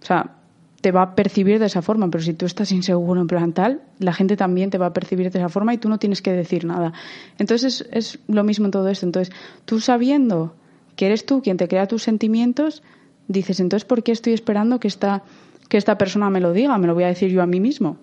O 0.00 0.06
sea, 0.06 0.36
te 0.84 0.92
va 0.92 1.00
a 1.00 1.14
percibir 1.14 1.60
de 1.60 1.64
esa 1.64 1.80
forma, 1.80 2.10
pero 2.10 2.22
si 2.22 2.34
tú 2.34 2.44
estás 2.44 2.70
inseguro 2.70 3.18
en 3.18 3.26
plan 3.26 3.54
tal, 3.54 3.80
la 4.00 4.12
gente 4.12 4.36
también 4.36 4.68
te 4.68 4.76
va 4.76 4.84
a 4.84 4.92
percibir 4.92 5.30
de 5.30 5.38
esa 5.38 5.48
forma 5.48 5.72
y 5.72 5.78
tú 5.78 5.88
no 5.88 5.98
tienes 5.98 6.20
que 6.20 6.30
decir 6.30 6.66
nada. 6.66 6.92
Entonces 7.38 7.88
es, 7.90 8.18
lo 8.28 8.44
mismo 8.44 8.66
en 8.66 8.70
todo 8.70 8.86
esto. 8.90 9.06
Entonces, 9.06 9.34
tú 9.64 9.80
sabiendo 9.80 10.54
que 10.94 11.06
eres 11.06 11.24
tú 11.24 11.40
quien 11.40 11.56
te 11.56 11.68
crea 11.68 11.86
tus 11.86 12.02
sentimientos, 12.02 12.82
dices, 13.28 13.60
entonces, 13.60 13.86
¿por 13.86 14.02
qué 14.02 14.12
estoy 14.12 14.34
esperando 14.34 14.78
que 14.78 14.88
esta, 14.88 15.22
que 15.70 15.78
esta 15.78 15.96
persona 15.96 16.28
me 16.28 16.40
lo 16.40 16.52
diga? 16.52 16.76
Me 16.76 16.86
lo 16.86 16.92
voy 16.92 17.04
a 17.04 17.06
decir 17.06 17.30
yo 17.30 17.40
a 17.40 17.46
mí 17.46 17.60
mismo. 17.60 17.96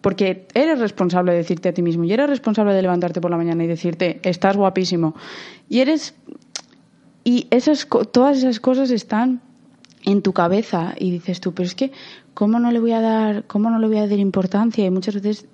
Porque 0.00 0.46
eres 0.54 0.78
responsable 0.78 1.32
de 1.32 1.36
decirte 1.36 1.68
a 1.68 1.74
ti 1.74 1.82
mismo 1.82 2.04
y 2.04 2.14
eres 2.14 2.30
responsable 2.30 2.72
de 2.72 2.80
levantarte 2.80 3.20
por 3.20 3.30
la 3.30 3.36
mañana 3.36 3.62
y 3.62 3.66
decirte, 3.66 4.20
estás 4.22 4.56
guapísimo. 4.56 5.14
Y 5.68 5.80
eres. 5.80 6.14
Y 7.24 7.46
esas, 7.50 7.86
todas 8.10 8.38
esas 8.38 8.58
cosas 8.58 8.90
están 8.90 9.42
en 10.04 10.22
tu 10.22 10.32
cabeza 10.32 10.94
y 10.98 11.10
dices 11.10 11.40
tú, 11.40 11.52
pero 11.54 11.66
es 11.66 11.74
que 11.74 11.92
cómo 12.34 12.58
no 12.58 12.70
le 12.70 12.80
voy 12.80 12.92
a 12.92 13.00
dar, 13.00 13.44
cómo 13.46 13.70
no 13.70 13.78
le 13.78 13.86
voy 13.86 13.98
a 13.98 14.06
dar 14.06 14.18
importancia 14.18 14.84
y 14.84 14.90
muchas 14.90 15.14
veces 15.14 15.46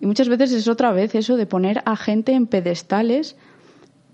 y 0.00 0.06
muchas 0.06 0.28
veces 0.28 0.52
es 0.52 0.68
otra 0.68 0.92
vez 0.92 1.14
eso 1.14 1.36
de 1.36 1.46
poner 1.46 1.82
a 1.84 1.94
gente 1.94 2.32
en 2.32 2.46
pedestales, 2.46 3.36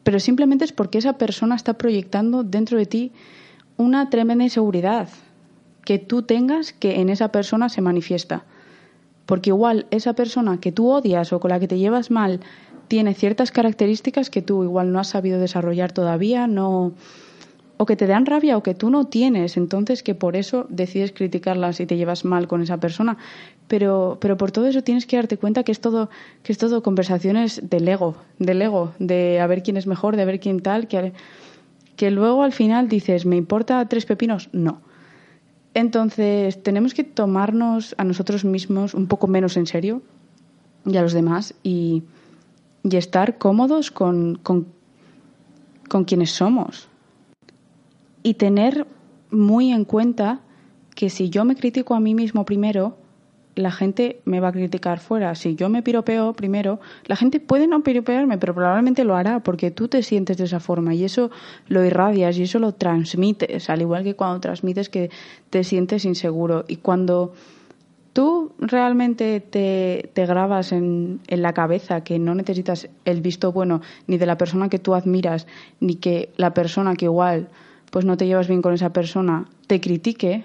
pero 0.02 0.18
simplemente 0.18 0.64
es 0.64 0.72
porque 0.72 0.98
esa 0.98 1.14
persona 1.14 1.54
está 1.54 1.74
proyectando 1.74 2.42
dentro 2.42 2.76
de 2.76 2.86
ti 2.86 3.12
una 3.76 4.10
tremenda 4.10 4.44
inseguridad 4.44 5.08
que 5.84 5.98
tú 5.98 6.22
tengas 6.22 6.72
que 6.72 7.00
en 7.00 7.08
esa 7.08 7.30
persona 7.30 7.68
se 7.68 7.80
manifiesta. 7.80 8.44
Porque 9.26 9.50
igual 9.50 9.86
esa 9.90 10.14
persona 10.14 10.58
que 10.60 10.72
tú 10.72 10.88
odias 10.90 11.32
o 11.32 11.40
con 11.40 11.50
la 11.50 11.60
que 11.60 11.68
te 11.68 11.78
llevas 11.78 12.10
mal 12.10 12.40
tiene 12.88 13.14
ciertas 13.14 13.52
características 13.52 14.30
que 14.30 14.42
tú 14.42 14.64
igual 14.64 14.92
no 14.92 14.98
has 14.98 15.08
sabido 15.08 15.38
desarrollar 15.38 15.92
todavía, 15.92 16.46
no 16.46 16.92
o 17.78 17.86
que 17.86 17.96
te 17.96 18.06
dan 18.06 18.26
rabia 18.26 18.56
o 18.56 18.62
que 18.62 18.74
tú 18.74 18.90
no 18.90 19.06
tienes, 19.06 19.56
entonces 19.56 20.02
que 20.02 20.14
por 20.14 20.36
eso 20.36 20.66
decides 20.68 21.12
criticarlas 21.12 21.80
y 21.80 21.86
te 21.86 21.96
llevas 21.96 22.24
mal 22.24 22.48
con 22.48 22.62
esa 22.62 22.78
persona, 22.78 23.16
pero 23.68 24.18
pero 24.20 24.36
por 24.36 24.50
todo 24.50 24.66
eso 24.66 24.82
tienes 24.82 25.06
que 25.06 25.16
darte 25.16 25.36
cuenta 25.36 25.62
que 25.62 25.72
es 25.72 25.80
todo 25.80 26.08
que 26.42 26.52
es 26.52 26.58
todo 26.58 26.82
conversaciones 26.82 27.68
del 27.68 27.86
ego, 27.88 28.16
del 28.38 28.62
ego, 28.62 28.92
de 28.98 29.40
a 29.40 29.46
ver 29.46 29.62
quién 29.62 29.76
es 29.76 29.86
mejor, 29.86 30.16
de 30.16 30.24
ver 30.24 30.40
quién 30.40 30.60
tal, 30.60 30.88
que 30.88 31.12
que 31.96 32.10
luego 32.10 32.42
al 32.42 32.52
final 32.52 32.88
dices, 32.88 33.24
¿me 33.24 33.36
importa 33.36 33.88
tres 33.88 34.04
pepinos? 34.04 34.50
No. 34.52 34.80
Entonces, 35.74 36.62
tenemos 36.62 36.94
que 36.94 37.04
tomarnos 37.04 37.94
a 37.98 38.04
nosotros 38.04 38.44
mismos 38.44 38.94
un 38.94 39.06
poco 39.06 39.26
menos 39.26 39.56
en 39.56 39.66
serio 39.66 40.02
y 40.84 40.96
a 40.96 41.02
los 41.02 41.12
demás 41.12 41.54
y, 41.62 42.02
estar 42.84 43.36
cómodos 43.36 43.90
con, 43.90 44.36
con 44.36 46.04
quienes 46.04 46.30
somos. 46.30 46.88
Y 48.26 48.34
tener 48.34 48.88
muy 49.30 49.70
en 49.70 49.84
cuenta 49.84 50.40
que 50.96 51.10
si 51.10 51.30
yo 51.30 51.44
me 51.44 51.54
critico 51.54 51.94
a 51.94 52.00
mí 52.00 52.12
mismo 52.12 52.44
primero, 52.44 52.96
la 53.54 53.70
gente 53.70 54.20
me 54.24 54.40
va 54.40 54.48
a 54.48 54.52
criticar 54.52 54.98
fuera. 54.98 55.32
Si 55.36 55.54
yo 55.54 55.68
me 55.68 55.80
piropeo 55.80 56.32
primero, 56.32 56.80
la 57.04 57.14
gente 57.14 57.38
puede 57.38 57.68
no 57.68 57.84
piropearme, 57.84 58.36
pero 58.36 58.52
probablemente 58.52 59.04
lo 59.04 59.14
hará 59.14 59.38
porque 59.44 59.70
tú 59.70 59.86
te 59.86 60.02
sientes 60.02 60.38
de 60.38 60.42
esa 60.42 60.58
forma 60.58 60.92
y 60.92 61.04
eso 61.04 61.30
lo 61.68 61.84
irradias 61.84 62.36
y 62.36 62.42
eso 62.42 62.58
lo 62.58 62.72
transmites, 62.72 63.70
al 63.70 63.82
igual 63.82 64.02
que 64.02 64.16
cuando 64.16 64.40
transmites 64.40 64.88
que 64.88 65.08
te 65.50 65.62
sientes 65.62 66.04
inseguro. 66.04 66.64
Y 66.66 66.78
cuando 66.78 67.32
tú 68.12 68.50
realmente 68.58 69.38
te, 69.38 70.10
te 70.14 70.26
grabas 70.26 70.72
en, 70.72 71.20
en 71.28 71.42
la 71.42 71.52
cabeza 71.52 72.02
que 72.02 72.18
no 72.18 72.34
necesitas 72.34 72.88
el 73.04 73.20
visto 73.20 73.52
bueno 73.52 73.82
ni 74.08 74.18
de 74.18 74.26
la 74.26 74.36
persona 74.36 74.68
que 74.68 74.80
tú 74.80 74.96
admiras, 74.96 75.46
ni 75.78 75.94
que 75.94 76.32
la 76.36 76.54
persona 76.54 76.96
que 76.96 77.04
igual 77.04 77.50
pues 77.90 78.04
no 78.04 78.16
te 78.16 78.26
llevas 78.26 78.48
bien 78.48 78.62
con 78.62 78.74
esa 78.74 78.92
persona 78.92 79.48
te 79.66 79.80
critique, 79.80 80.44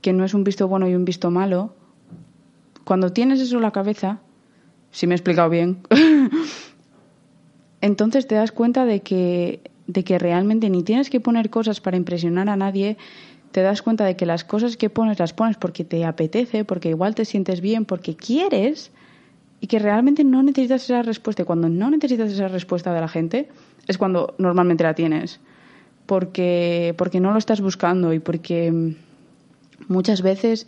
que 0.00 0.12
no 0.12 0.24
es 0.24 0.34
un 0.34 0.44
visto 0.44 0.68
bueno 0.68 0.88
y 0.88 0.94
un 0.94 1.04
visto 1.04 1.30
malo, 1.30 1.74
cuando 2.84 3.12
tienes 3.12 3.40
eso 3.40 3.56
en 3.56 3.62
la 3.62 3.70
cabeza, 3.70 4.18
si 4.90 5.06
me 5.06 5.14
he 5.14 5.16
explicado 5.16 5.48
bien, 5.48 5.78
entonces 7.80 8.26
te 8.26 8.34
das 8.34 8.52
cuenta 8.52 8.84
de 8.84 9.00
que, 9.00 9.60
de 9.86 10.04
que 10.04 10.18
realmente 10.18 10.68
ni 10.70 10.82
tienes 10.82 11.10
que 11.10 11.20
poner 11.20 11.50
cosas 11.50 11.80
para 11.80 11.96
impresionar 11.96 12.48
a 12.48 12.56
nadie, 12.56 12.96
te 13.52 13.62
das 13.62 13.82
cuenta 13.82 14.04
de 14.04 14.16
que 14.16 14.26
las 14.26 14.44
cosas 14.44 14.76
que 14.76 14.90
pones 14.90 15.18
las 15.18 15.32
pones 15.32 15.56
porque 15.56 15.84
te 15.84 16.04
apetece, 16.04 16.64
porque 16.64 16.90
igual 16.90 17.14
te 17.14 17.24
sientes 17.24 17.60
bien, 17.60 17.84
porque 17.84 18.16
quieres 18.16 18.90
y 19.60 19.66
que 19.66 19.78
realmente 19.78 20.24
no 20.24 20.42
necesitas 20.42 20.84
esa 20.84 21.02
respuesta. 21.02 21.42
Y 21.42 21.44
cuando 21.46 21.68
no 21.68 21.88
necesitas 21.88 22.32
esa 22.32 22.48
respuesta 22.48 22.92
de 22.92 23.00
la 23.00 23.08
gente 23.08 23.48
es 23.86 23.96
cuando 23.96 24.34
normalmente 24.38 24.84
la 24.84 24.94
tienes, 24.94 25.40
porque, 26.06 26.94
porque 26.96 27.20
no 27.20 27.32
lo 27.32 27.38
estás 27.38 27.60
buscando 27.60 28.12
y 28.12 28.18
porque 28.18 28.94
Muchas 29.88 30.22
veces 30.22 30.66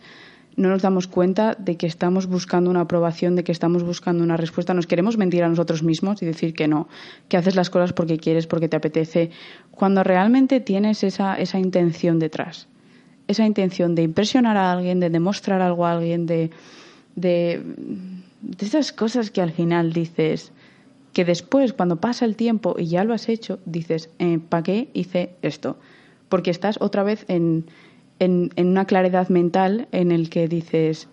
no 0.55 0.69
nos 0.69 0.81
damos 0.81 1.07
cuenta 1.07 1.55
de 1.55 1.77
que 1.77 1.85
estamos 1.85 2.25
buscando 2.25 2.69
una 2.69 2.81
aprobación, 2.81 3.35
de 3.35 3.43
que 3.43 3.51
estamos 3.51 3.83
buscando 3.83 4.23
una 4.23 4.37
respuesta. 4.37 4.73
Nos 4.73 4.87
queremos 4.87 5.17
mentir 5.17 5.43
a 5.43 5.49
nosotros 5.49 5.83
mismos 5.83 6.21
y 6.21 6.25
decir 6.25 6.53
que 6.53 6.67
no, 6.67 6.87
que 7.29 7.37
haces 7.37 7.55
las 7.55 7.69
cosas 7.69 7.93
porque 7.93 8.17
quieres, 8.17 8.47
porque 8.47 8.67
te 8.67 8.75
apetece, 8.75 9.29
cuando 9.71 10.03
realmente 10.03 10.59
tienes 10.59 11.03
esa, 11.03 11.35
esa 11.35 11.59
intención 11.59 12.17
detrás. 12.17 12.67
Esa 13.27 13.45
intención 13.45 13.93
de 13.93 14.03
impresionar 14.03 14.57
a 14.57 14.71
alguien, 14.71 14.99
de 14.99 15.09
demostrar 15.09 15.61
algo 15.61 15.85
a 15.85 15.93
alguien, 15.93 16.25
de, 16.25 16.49
de, 17.15 17.61
de 18.41 18.65
esas 18.65 18.91
cosas 18.91 19.29
que 19.29 19.41
al 19.41 19.51
final 19.51 19.93
dices, 19.93 20.51
que 21.17 21.25
después, 21.25 21.73
cuando 21.73 21.95
pasa 21.95 22.25
el 22.25 22.35
tiempo 22.35 22.75
y 22.77 22.85
ya 22.85 23.03
lo 23.03 23.15
has 23.15 23.27
hecho, 23.27 23.57
dices, 23.65 24.11
eh, 24.19 24.37
¿para 24.37 24.61
qué 24.61 24.89
hice 24.93 25.31
esto? 25.41 25.77
Porque 26.29 26.51
estás 26.51 26.77
otra 26.79 27.01
vez 27.01 27.25
en 27.27 27.65
en, 28.19 28.51
una 28.57 28.85
claridad 28.85 29.29
mental 29.29 29.87
en 29.91 30.11
el 30.11 30.29
que 30.29 30.47
dices, 30.47 31.07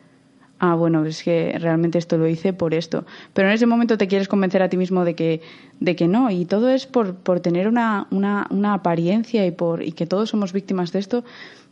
ah, 0.59 0.75
bueno, 0.75 1.05
es 1.05 1.23
que 1.23 1.57
realmente 1.59 1.99
esto 1.99 2.19
lo 2.19 2.27
hice 2.27 2.53
por 2.53 2.75
esto. 2.75 3.05
Pero 3.33 3.49
en 3.49 3.55
ese 3.55 3.67
momento 3.67 3.99
te 3.99 4.09
quieres 4.09 4.29
convencer 4.29 4.62
a 4.62 4.69
ti 4.69 4.77
mismo 4.77 5.05
de 5.05 5.14
que, 5.14 5.40
de 5.81 5.97
que 5.97 6.09
no. 6.09 6.31
Y 6.31 6.45
todo 6.45 6.71
es 6.71 6.87
por, 6.87 7.14
por 7.17 7.40
tener 7.40 7.69
una, 7.69 8.07
una, 8.11 8.47
una 8.51 8.75
apariencia 8.75 9.47
y, 9.47 9.51
por, 9.51 9.83
y 9.83 9.93
que 9.93 10.07
todos 10.07 10.31
somos 10.31 10.53
víctimas 10.53 10.93
de 10.93 10.99
esto 11.01 11.25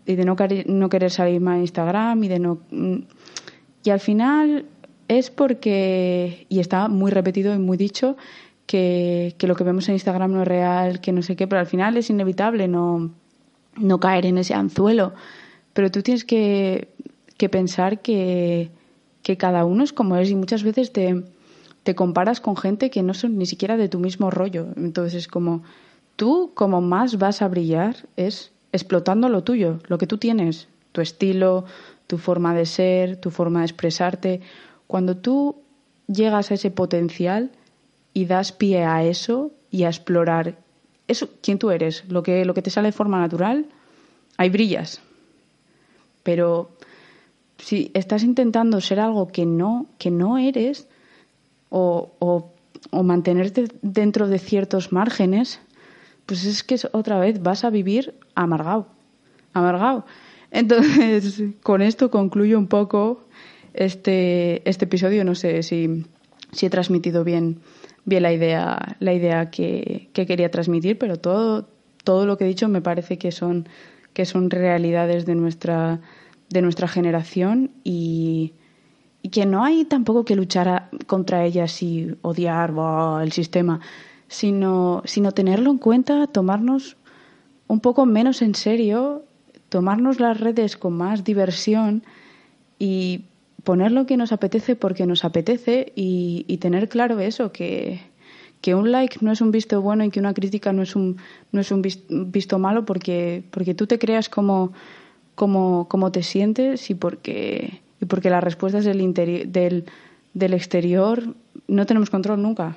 y 0.07 0.16
de 0.16 0.25
no, 0.25 0.37
no 0.66 0.88
querer 0.88 1.11
salir 1.11 1.40
más 1.40 1.57
en 1.57 1.61
Instagram 1.62 2.25
y 2.25 2.29
de 2.29 2.38
no... 2.38 2.59
Y 3.85 3.90
al 3.90 3.99
final 3.99 4.66
es 5.12 5.31
porque, 5.31 6.46
y 6.48 6.61
está 6.61 6.88
muy 6.88 7.11
repetido 7.11 7.55
y 7.55 7.59
muy 7.59 7.77
dicho, 7.77 8.16
que, 8.66 9.35
que 9.38 9.46
lo 9.46 9.55
que 9.55 9.64
vemos 9.64 9.88
en 9.88 9.94
Instagram 9.94 10.33
no 10.33 10.42
es 10.42 10.48
real, 10.48 11.01
que 11.01 11.12
no 11.12 11.22
sé 11.22 11.37
qué, 11.37 11.46
pero 11.46 11.61
al 11.61 11.66
final 11.66 11.96
es 11.96 12.11
inevitable, 12.11 12.68
no 12.68 13.11
no 13.77 14.01
caer 14.01 14.27
en 14.27 14.38
ese 14.38 14.55
anzuelo. 14.55 15.12
Pero 15.72 15.90
tú 15.90 16.03
tienes 16.03 16.25
que, 16.25 16.88
que 17.37 17.48
pensar 17.48 18.03
que, 18.03 18.70
que, 19.22 19.37
cada 19.37 19.64
uno 19.64 19.85
es 19.85 19.92
como 19.92 20.16
es 20.16 20.31
y 20.31 20.35
muchas 20.35 20.62
veces 20.62 20.92
te, 20.92 21.25
te 21.83 21.94
comparas 21.94 22.40
con 22.40 22.57
gente 22.57 22.90
que 22.90 23.03
no 23.03 23.14
son 23.14 23.38
ni 23.38 23.46
siquiera 23.46 23.77
de 23.77 23.88
tu 23.88 23.98
mismo 23.98 24.31
rollo. 24.31 24.68
Entonces 24.77 25.14
es 25.14 25.29
como 25.29 25.62
tú 26.16 26.53
como 26.55 26.81
más 26.81 27.18
vas 27.18 27.42
a 27.42 27.48
brillar 27.48 27.96
es 28.16 28.53
explotando 28.72 29.29
lo 29.29 29.44
tuyo, 29.44 29.79
lo 29.87 29.98
que 29.98 30.07
tú 30.07 30.18
tienes, 30.18 30.68
tu 30.92 31.01
estilo, 31.01 31.64
tu 32.07 32.18
forma 32.18 32.55
de 32.55 32.66
ser, 32.66 33.16
tu 33.16 33.31
forma 33.31 33.61
de 33.61 33.66
expresarte. 33.66 34.40
Cuando 34.92 35.16
tú 35.16 35.57
llegas 36.07 36.50
a 36.50 36.55
ese 36.55 36.70
potencial 36.70 37.50
y 38.12 38.26
das 38.26 38.52
pie 38.52 38.85
a 38.85 39.02
eso 39.02 39.50
y 39.70 39.85
a 39.85 39.88
explorar 39.88 40.59
eso, 41.09 41.31
quién 41.40 41.59
tú 41.59 41.70
eres, 41.70 42.05
lo 42.11 42.22
que, 42.22 42.44
lo 42.44 42.52
que 42.52 42.61
te 42.61 42.68
sale 42.68 42.88
de 42.88 42.92
forma 42.92 43.18
natural, 43.18 43.64
ahí 44.37 44.50
brillas. 44.50 45.00
Pero 46.22 46.72
si 47.57 47.90
estás 47.94 48.22
intentando 48.22 48.83
ser 48.83 49.00
algo 49.00 49.28
que 49.28 49.46
no, 49.46 49.87
que 49.96 50.11
no 50.11 50.37
eres, 50.37 50.87
o, 51.70 52.12
o, 52.18 52.52
o 52.90 53.02
mantenerte 53.02 53.68
dentro 53.81 54.28
de 54.28 54.38
ciertos 54.38 54.92
márgenes, 54.92 55.59
pues 56.26 56.44
es 56.44 56.62
que 56.62 56.76
otra 56.92 57.18
vez 57.18 57.42
vas 57.42 57.64
a 57.64 57.70
vivir 57.70 58.12
amargado, 58.35 58.88
amargado. 59.55 60.05
Entonces, 60.50 61.44
con 61.62 61.81
esto 61.81 62.11
concluyo 62.11 62.59
un 62.59 62.66
poco 62.66 63.22
este, 63.74 64.68
este 64.68 64.85
episodio. 64.85 65.24
No 65.24 65.35
sé 65.35 65.62
si, 65.62 66.04
si 66.52 66.66
he 66.66 66.70
transmitido 66.70 67.24
bien 67.24 67.61
bien 68.04 68.22
la 68.22 68.32
idea, 68.32 68.96
la 69.00 69.12
idea 69.12 69.50
que, 69.50 70.11
quería 70.12 70.50
transmitir, 70.50 70.98
pero 70.98 71.18
todo, 71.18 71.68
todo 72.04 72.26
lo 72.26 72.37
que 72.37 72.44
he 72.44 72.48
dicho 72.48 72.68
me 72.68 72.82
parece 72.82 73.18
que 73.18 73.32
son, 73.32 73.68
que 74.12 74.24
son 74.24 74.50
realidades 74.50 75.26
de 75.26 75.35
nuestra, 75.35 76.00
de 76.50 76.62
nuestra 76.62 76.88
generación 76.88 77.70
y, 77.85 78.54
y 79.22 79.28
que 79.28 79.46
no 79.46 79.64
hay 79.64 79.85
tampoco 79.85 80.24
que 80.24 80.37
luchar 80.37 80.90
contra 81.06 81.44
ellas 81.44 81.82
y 81.82 82.16
odiar 82.22 82.72
el 83.22 83.32
sistema, 83.32 83.80
sino, 84.28 85.02
sino 85.04 85.32
tenerlo 85.32 85.70
en 85.70 85.78
cuenta, 85.78 86.26
tomarnos 86.26 86.96
un 87.68 87.80
poco 87.80 88.04
menos 88.04 88.42
en 88.42 88.54
serio, 88.54 89.24
tomarnos 89.68 90.20
las 90.20 90.40
redes 90.40 90.76
con 90.76 90.94
más 90.94 91.24
diversión 91.24 92.02
y 92.78 93.26
poner 93.64 93.92
lo 93.92 94.07
que 94.07 94.16
nos 94.16 94.33
apetece 94.33 94.77
porque 94.77 95.07
nos 95.07 95.25
apetece 95.25 95.92
y, 95.94 96.57
tener 96.59 96.88
claro 96.88 97.20
eso, 97.20 97.53
que, 97.53 98.01
que, 98.61 98.75
un 98.75 98.92
like 98.92 99.18
no 99.20 99.33
es 99.33 99.40
un 99.40 99.51
visto 99.51 99.81
bueno 99.81 100.05
y 100.05 100.11
que 100.11 100.20
una 100.20 100.35
crítica 100.35 100.72
no 100.72 100.83
es 100.83 100.96
un, 100.96 101.16
no 101.53 101.61
es 101.61 101.70
un 101.70 101.83
visto 101.83 102.59
malo 102.59 102.85
porque, 102.85 103.44
porque 103.51 103.75
tú 103.75 103.87
te 103.87 103.98
creas 103.98 104.29
como, 104.29 104.72
como, 105.35 105.88
como 105.88 106.12
te 106.12 106.22
sientes 106.22 106.90
y 106.90 106.94
porque, 106.94 107.81
y 108.01 108.05
porque 108.07 108.31
las 108.31 108.44
respuestas 108.44 108.85
del, 108.85 109.01
interior, 109.01 109.46
del, 109.46 109.85
del 110.35 110.55
exterior 110.55 111.35
no 111.68 111.87
tenemos 111.87 112.11
control 112.11 112.42
nunca. 112.42 112.77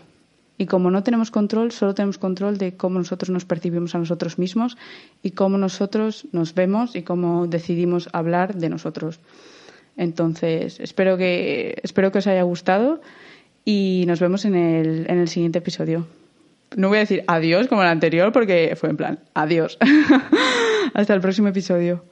Y 0.57 0.67
como 0.67 0.89
no 0.89 1.03
tenemos 1.03 1.31
control, 1.31 1.73
solo 1.73 1.93
tenemos 1.95 2.17
control 2.17 2.57
de 2.57 2.77
cómo 2.77 2.97
nosotros 2.97 3.29
nos 3.29 3.43
percibimos 3.43 3.93
a 3.93 3.97
nosotros 3.97 4.39
mismos 4.39 4.77
y 5.21 5.31
cómo 5.31 5.57
nosotros 5.57 6.27
nos 6.31 6.53
vemos 6.53 6.95
y 6.95 7.01
cómo 7.01 7.47
decidimos 7.47 8.07
hablar 8.13 8.55
de 8.55 8.69
nosotros. 8.69 9.19
Entonces, 9.97 10.79
espero 10.79 11.17
que, 11.17 11.79
espero 11.83 12.11
que 12.11 12.19
os 12.19 12.27
haya 12.27 12.43
gustado 12.43 13.01
y 13.63 14.03
nos 14.07 14.19
vemos 14.19 14.45
en 14.45 14.55
el, 14.55 15.05
en 15.09 15.19
el 15.19 15.27
siguiente 15.27 15.59
episodio. 15.59 16.07
No 16.75 16.89
voy 16.89 16.97
a 16.97 17.01
decir 17.01 17.23
adiós 17.27 17.67
como 17.67 17.81
el 17.81 17.87
anterior 17.87 18.31
porque 18.31 18.75
fue 18.75 18.89
en 18.89 18.97
plan 18.97 19.19
adiós. 19.33 19.77
Hasta 20.93 21.13
el 21.13 21.21
próximo 21.21 21.47
episodio. 21.47 22.03